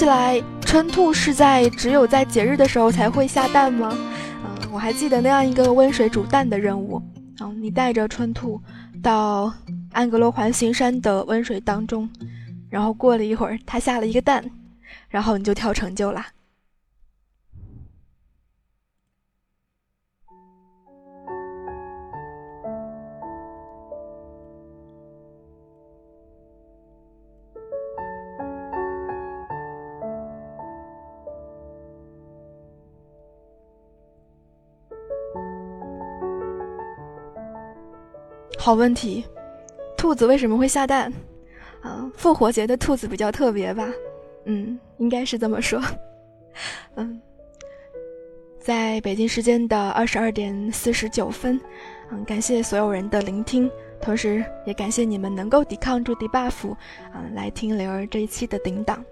[0.00, 0.42] 起来。
[0.62, 3.92] 春兔是在只有在节日的时候才会下蛋吗？
[3.92, 7.02] 嗯，我还记得那样一个温水煮蛋的任务。
[7.40, 8.58] 嗯，你带着春兔
[9.02, 9.52] 到
[9.92, 12.08] 安格罗环形山的温水当中，
[12.70, 14.42] 然后过了一会儿，它下了一个蛋，
[15.10, 16.26] 然后你就跳成就啦。
[38.62, 39.24] 好问题，
[39.96, 41.10] 兔子为什么会下蛋？
[41.80, 43.88] 啊，复活节的兔子比较特别吧？
[44.44, 45.80] 嗯，应该是这么说。
[46.96, 47.18] 嗯，
[48.58, 51.58] 在北京时间的二十二点四十九分，
[52.10, 56.76] 嗯，感谢所有人的聆听，同时也感谢你们能够抵抗住 debuff，
[57.14, 59.02] 嗯，来听灵儿这一期的顶档。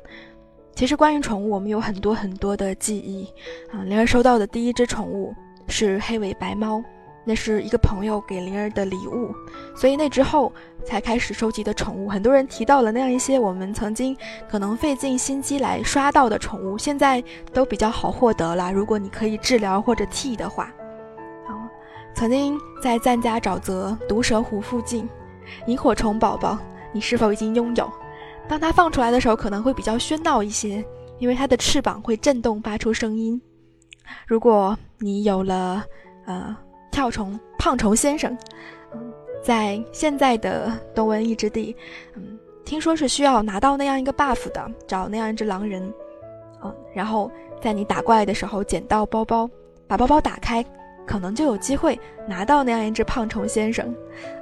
[0.74, 3.24] 其实关于宠物，我们有很多很多的记忆。
[3.72, 5.34] 啊，灵儿收到的第一只宠物
[5.68, 6.84] 是黑尾白猫。
[7.28, 9.34] 那是一个朋友给灵儿的礼物，
[9.76, 10.50] 所以那之后
[10.82, 12.08] 才开始收集的宠物。
[12.08, 14.16] 很多人提到了那样一些我们曾经
[14.48, 17.22] 可能费尽心机来刷到的宠物，现在
[17.52, 18.72] 都比较好获得了。
[18.72, 20.72] 如果你可以治疗或者替的话，
[21.46, 21.68] 啊，
[22.14, 25.06] 曾经在赞家沼泽毒蛇湖附近，
[25.66, 26.56] 萤火虫宝宝，
[26.94, 27.92] 你是否已经拥有？
[28.48, 30.82] 当它放出来的时候，可能会比较喧闹一些，
[31.18, 33.38] 因为它的翅膀会震动发出声音。
[34.26, 35.84] 如果你有了，
[36.24, 36.56] 呃。
[36.90, 38.36] 跳虫胖虫先生，
[38.92, 39.12] 嗯，
[39.42, 41.74] 在现在的东瘟疫之地，
[42.14, 45.82] 嗯，听说是需要拿到那样一个 buff 的，找那样一只狼人，
[46.62, 47.30] 嗯，然后
[47.60, 49.48] 在你打怪的时候捡到包包，
[49.86, 50.64] 把包包打开，
[51.06, 53.94] 可能就有机会拿到那样一只胖虫先生，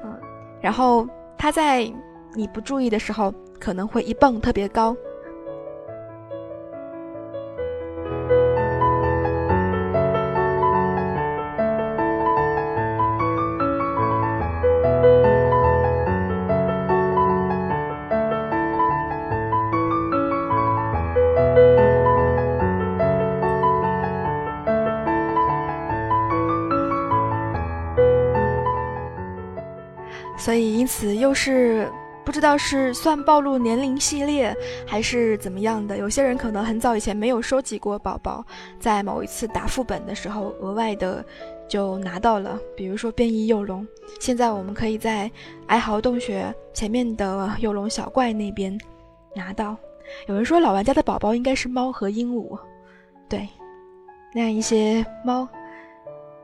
[0.04, 0.18] 嗯，
[0.60, 1.06] 然后
[1.38, 1.90] 他在
[2.34, 4.96] 你不注意的时候，可能会一蹦特别高。
[30.86, 31.90] 此又是
[32.24, 34.54] 不知道是算暴露年龄系列
[34.86, 35.96] 还是怎么样的。
[35.96, 38.44] 有些人可能很早以前没有收集过宝宝，
[38.78, 41.24] 在某一次打副本的时候，额外的
[41.68, 42.58] 就拿到了。
[42.76, 43.86] 比如说变异幼龙，
[44.20, 45.30] 现在我们可以在
[45.66, 48.76] 哀嚎洞穴前面的幼龙小怪那边
[49.34, 49.76] 拿到。
[50.26, 52.58] 有人说老玩家的宝宝应该是猫和鹦鹉，
[53.28, 53.48] 对，
[54.34, 55.48] 那样一些猫。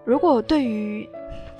[0.04, 1.08] 如果对于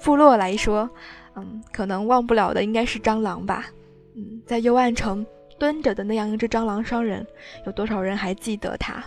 [0.02, 0.90] 部落来说，
[1.34, 3.66] 嗯，可能忘不了的应该是蟑螂吧。
[4.14, 5.24] 嗯，在幽暗城
[5.58, 7.26] 蹲着的那样一只蟑螂商人，
[7.64, 9.02] 有多少人还记得他？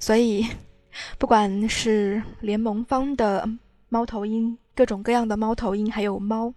[0.00, 0.44] 所以
[1.16, 3.48] 不管是联盟方的
[3.88, 6.52] 猫头鹰，各种各样的猫头鹰，还有猫，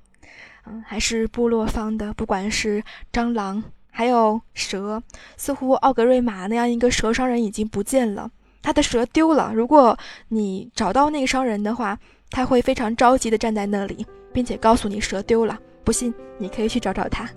[0.66, 2.84] 嗯，还是部落方的，不管是
[3.14, 3.64] 蟑螂。
[3.98, 5.02] 还有蛇，
[5.38, 8.30] 似乎奥格瑞玛那样一个蛇商人已经不见了，
[8.62, 9.52] 他的蛇丢了。
[9.56, 11.98] 如果你找到那个商人的话，
[12.30, 15.58] 他会非常着急地站在那里，并且告诉你蛇丢了。
[15.84, 17.28] 不信，你可以去找找他。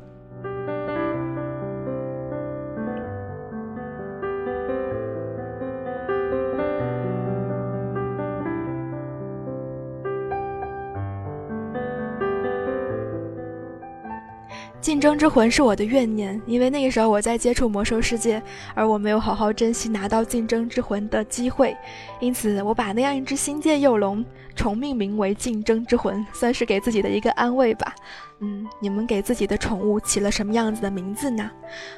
[14.81, 18.43] 竞争之魂是我的怨念，因为那个时候我在接触魔兽世界，
[18.75, 21.77] 而我没有好好珍惜拿到竞争之魂的机会，
[22.19, 24.25] 因此我把那样一只新界幼龙
[24.57, 27.95] 重命名为竞争之魂，算是给自己的一个安慰吧。
[28.41, 31.51] 嗯，你们给自己的宠物起了什么样子的名字呢？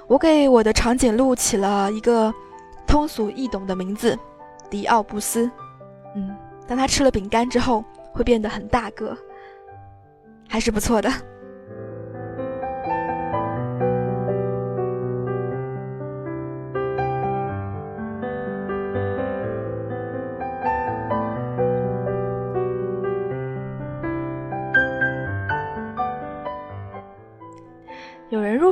[0.08, 2.34] 我给我的长颈鹿起了一个
[2.84, 4.18] 通俗易懂的名字——
[4.68, 5.48] 迪奥布斯。
[6.16, 6.34] 嗯，
[6.66, 9.16] 当它吃了饼干之后，会变得很大个，
[10.48, 11.08] 还是不错的。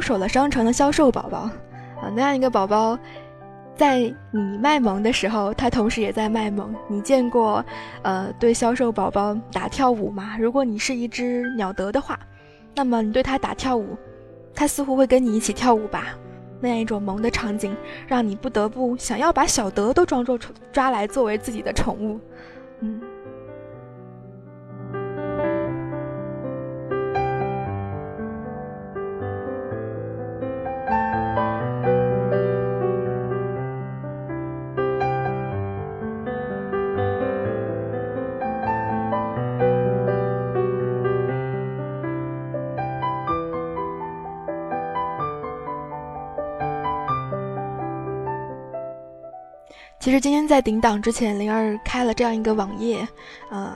[0.01, 1.41] 入手了商城的销售宝宝，
[2.01, 2.99] 啊，那样一个宝宝，
[3.77, 3.99] 在
[4.31, 6.75] 你卖萌的时候，他同时也在卖萌。
[6.89, 7.63] 你见过，
[8.01, 10.39] 呃，对销售宝宝打跳舞吗？
[10.39, 12.19] 如果你是一只鸟德的话，
[12.75, 13.95] 那么你对他打跳舞，
[14.55, 16.07] 他似乎会跟你一起跳舞吧？
[16.61, 17.77] 那样一种萌的场景，
[18.07, 20.39] 让你不得不想要把小德都装作
[20.73, 22.19] 抓来作为自己的宠物，
[50.11, 53.07] 其实今天在顶档之前，灵儿开了这样一个网页，
[53.49, 53.73] 呃，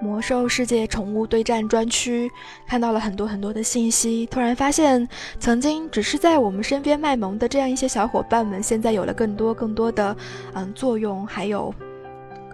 [0.00, 2.26] 魔兽世界宠物对战专区，
[2.66, 5.06] 看到了很多很多的信息，突然发现，
[5.38, 10.16] 曾经只是在我们身边卖萌的这样一些小伙伴们，现在有了更多更多的
[10.54, 11.74] 嗯作用，还有，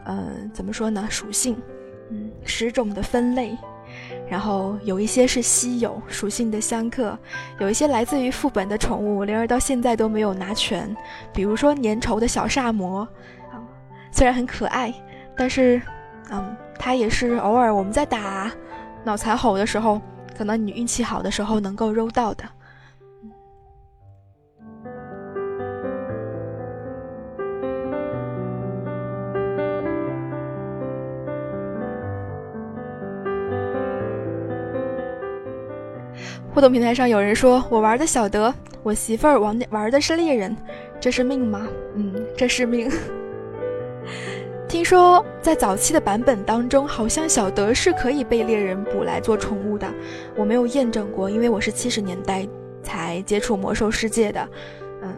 [0.07, 1.57] 嗯怎么说呢，属性，
[2.11, 3.57] 嗯十种的分类。
[4.29, 7.19] 然后有一些是稀有属性的相克，
[7.59, 10.95] 有一些来自于副本的宠物，灵儿到现在都没有拿全。
[11.33, 13.01] 比如说粘稠的小煞魔，
[13.53, 13.61] 啊，
[14.11, 14.93] 虽然很可爱，
[15.37, 15.81] 但是，
[16.31, 18.51] 嗯，它也是偶尔我们在打
[19.05, 20.01] 脑残吼的时候，
[20.37, 22.45] 可能你运气好的时候能够揉到的。
[36.55, 40.57] 互动平台上有人说：“我玩的小德，我媳妇儿玩玩的是猎人，
[41.01, 42.89] 这是命吗？”嗯，这是命。
[44.69, 49.93] 听说在早期的版本当中，好像小德是可以被猎人捕来做宠物的，
[50.37, 52.47] 我没有验证过，因为我是七十年代
[52.85, 54.49] 才接触魔兽世界的。
[55.03, 55.13] 嗯，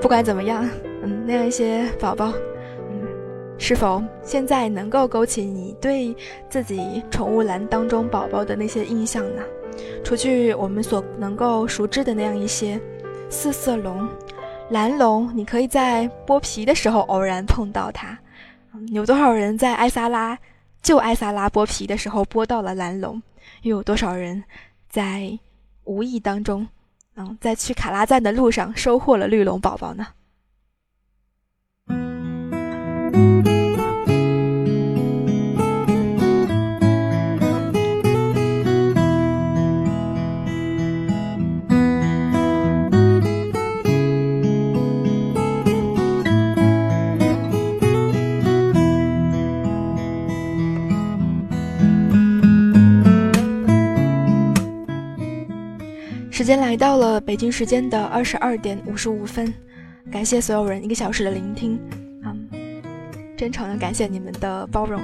[0.00, 0.64] 不管怎么样，
[1.02, 2.32] 嗯，那样一些宝宝，
[3.58, 6.14] 是否现在能够勾起你对
[6.48, 9.42] 自己宠物栏当中宝宝的那些印象呢？
[10.04, 12.80] 除去我们所能够熟知的那样一些
[13.28, 14.08] 四色龙、
[14.70, 18.18] 蓝龙，你可以在剥皮的时候偶然碰到它。
[18.88, 20.38] 有多少人在艾萨拉
[20.82, 23.20] 救艾萨拉剥皮的时候剥到了蓝龙？
[23.62, 24.42] 又有多少人
[24.88, 25.38] 在
[25.84, 26.66] 无意当中，
[27.16, 30.06] 嗯，在去卡拉赞的路上收获了绿龙宝宝呢？
[56.30, 59.52] 时间来到了北京时间的二十二点五十五分，
[60.12, 61.76] 感谢所有人一个小时的聆听，
[63.36, 65.00] 真诚的感谢你们的包容。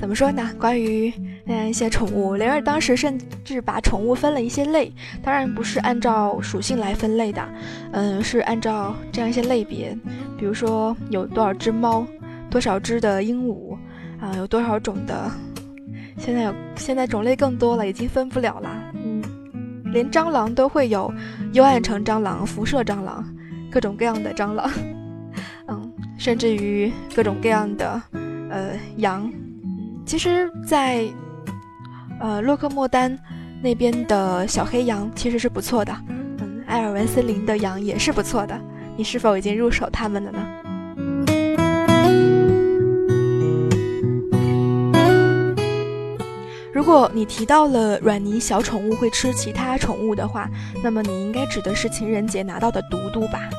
[0.00, 0.50] 怎么说呢？
[0.58, 1.12] 关于
[1.44, 7.48] 那一些宠物，灵儿当时甚至把宠物分了一些类，当然不是按照属性来分类的，
[7.92, 9.96] 嗯，是按照这样一些类别，
[10.36, 12.04] 比如说有多少只猫，
[12.50, 13.76] 多少只的鹦鹉，
[14.18, 15.30] 啊，有多少种的，
[16.18, 18.70] 现在有现在种类更多了，已经分不了了。
[19.92, 21.12] 连蟑螂都会有，
[21.52, 23.24] 幽暗城蟑螂、辐射蟑螂，
[23.70, 24.68] 各种各样的蟑螂。
[26.22, 28.00] 甚至于各种各样的
[28.48, 29.28] 呃羊。
[30.06, 31.04] 其实，在
[32.20, 33.18] 呃洛克莫丹
[33.60, 38.56] 那边的小黑羊其实是不错的，嗯，埃尔文森林的羊也是不错的。
[38.96, 40.46] 你是否已经入手它们了呢？
[46.72, 50.48] 如果你提到了软泥小宠物会吃其他宠物的话，
[50.84, 53.50] 那么你应该指的是情人节拿到的嘟嘟吧？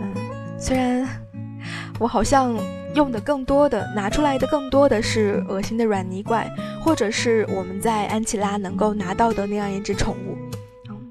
[0.00, 0.14] 嗯，
[0.56, 1.04] 虽然
[2.02, 2.58] 我好像
[2.96, 6.50] 用的更多的拿出来的更多的是恶心的软泥怪，
[6.82, 10.36] 或者是我们在安琪拉能够拿到的那样一只宠物，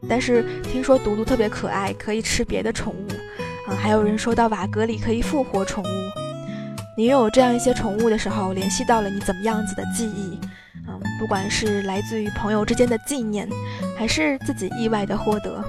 [0.10, 3.08] 但是听说嘟嘟特别可爱，可以吃别的宠物，
[3.72, 5.88] 啊，还有人说到瓦格里可以复活宠物。
[6.98, 10.38] 你拥有这样一些宠物的时候，联系到了你怎么样子的记忆？
[11.18, 13.48] 不管是来自于朋友之间的纪念，
[13.98, 15.64] 还是自己意外的获得。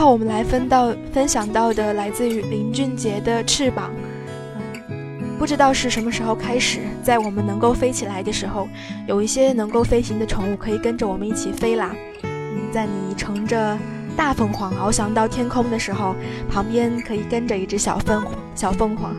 [0.00, 3.90] 最后，我们来分到分享到的来自于林俊杰的翅膀。
[5.38, 8.66] 不知道是什么时候开始，在我们能够飞起来的时候，
[9.06, 11.94] 有一些能够飞行的宠物可以跟着我们一起飞啦。
[12.22, 13.78] 嗯，在你乘着
[14.16, 16.16] 大凤凰翱翔到天空的时候，
[16.48, 18.24] 旁边可以跟着一只小凤
[18.54, 19.14] 小凤凰。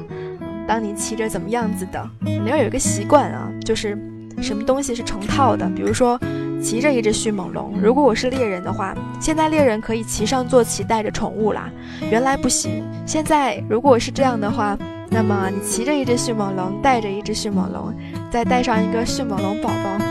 [0.68, 3.96] 当你骑着怎么样子的，你要有一个习惯啊，就是
[4.42, 6.20] 什么东西是成套的，比如说。
[6.62, 11.70] 骑着一只迅猛龙，如果我是猎人的话，现在猎人可以骑上坐骑带着宠物啦。
[12.12, 14.78] 原来不行，现在如果是这样的话，
[15.10, 17.94] 那么你骑着一只迅猛龙，带着一只迅猛龙，
[18.32, 20.06] 再带上一个迅猛龙宝宝，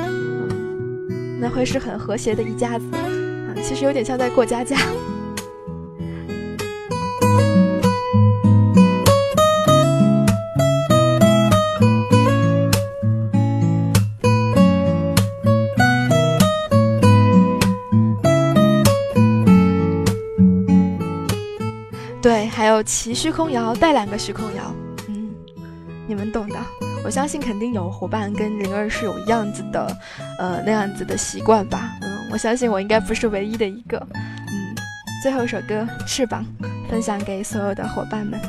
[1.40, 3.54] 那会是很和谐的一家子啊。
[3.62, 4.76] 其实有点像在过家家。
[22.80, 24.74] 我骑虚空摇，带两个虚空摇，
[25.06, 25.30] 嗯，
[26.06, 26.56] 你们懂的。
[27.04, 29.94] 我相信肯定有伙伴跟灵儿是有样子的，
[30.38, 31.90] 呃，那样子的习惯吧。
[32.00, 33.98] 嗯，我相信我应该不是唯一的一个。
[34.14, 34.74] 嗯，
[35.22, 36.42] 最后一首歌《翅膀》，
[36.90, 38.40] 分享给所有的伙伴们。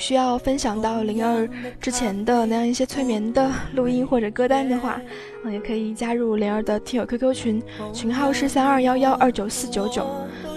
[0.00, 1.48] 需要分享到灵儿
[1.78, 5.00] 之前的那样一些催眠的录音或者歌单的话，
[5.44, 10.06] 嗯，也可以加入灵儿的听友 QQ 群，群号是三二幺幺二九四九九。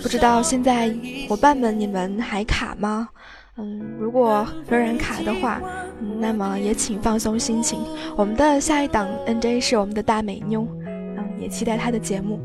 [0.02, 0.94] 不知道现在
[1.28, 3.10] 伙伴们你们还卡吗？
[3.58, 5.62] 嗯，如果仍然卡的话，
[6.02, 7.80] 嗯，那么也请放松心情。
[8.16, 12.39] 我们的下一档 NJ 是我们的大美妞，嗯，也期待她的节目。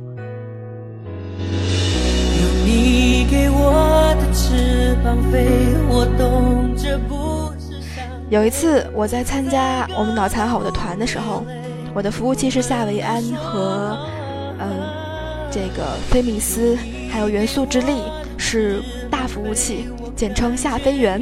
[3.11, 5.47] 你给我的翅膀飞，
[5.89, 7.81] 我懂这不是
[8.29, 11.43] 有一次我在参加我们脑残好的团的时候，
[11.95, 13.99] 我的服务器是夏维安和
[14.59, 14.69] 嗯
[15.51, 16.77] 这个菲米斯，
[17.11, 17.95] 还有元素之力
[18.37, 21.19] 是大服务器，简称夏飞员。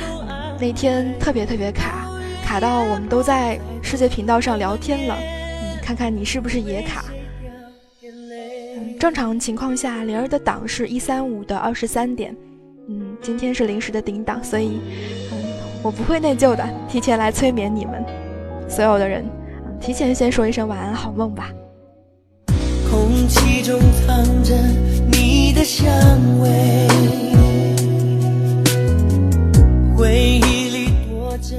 [0.58, 2.08] 那天特别特别卡，
[2.42, 7.04] 卡到我们都在世界频道上聊天了，嗯，看看你是不是也卡。
[8.98, 12.34] 正常情况下，灵儿的档是一三五的二十三点。
[12.88, 14.80] 嗯，今天是临时的顶档，所以，
[15.30, 15.38] 嗯，
[15.84, 18.04] 我不会内疚的，提前来催眠你们
[18.68, 19.24] 所有的人，
[19.80, 21.50] 提前先说一声晚安，好梦吧。
[22.90, 24.54] 空气中藏着
[25.12, 25.86] 你的香
[26.40, 26.88] 味，
[29.96, 31.54] 回忆里躲着。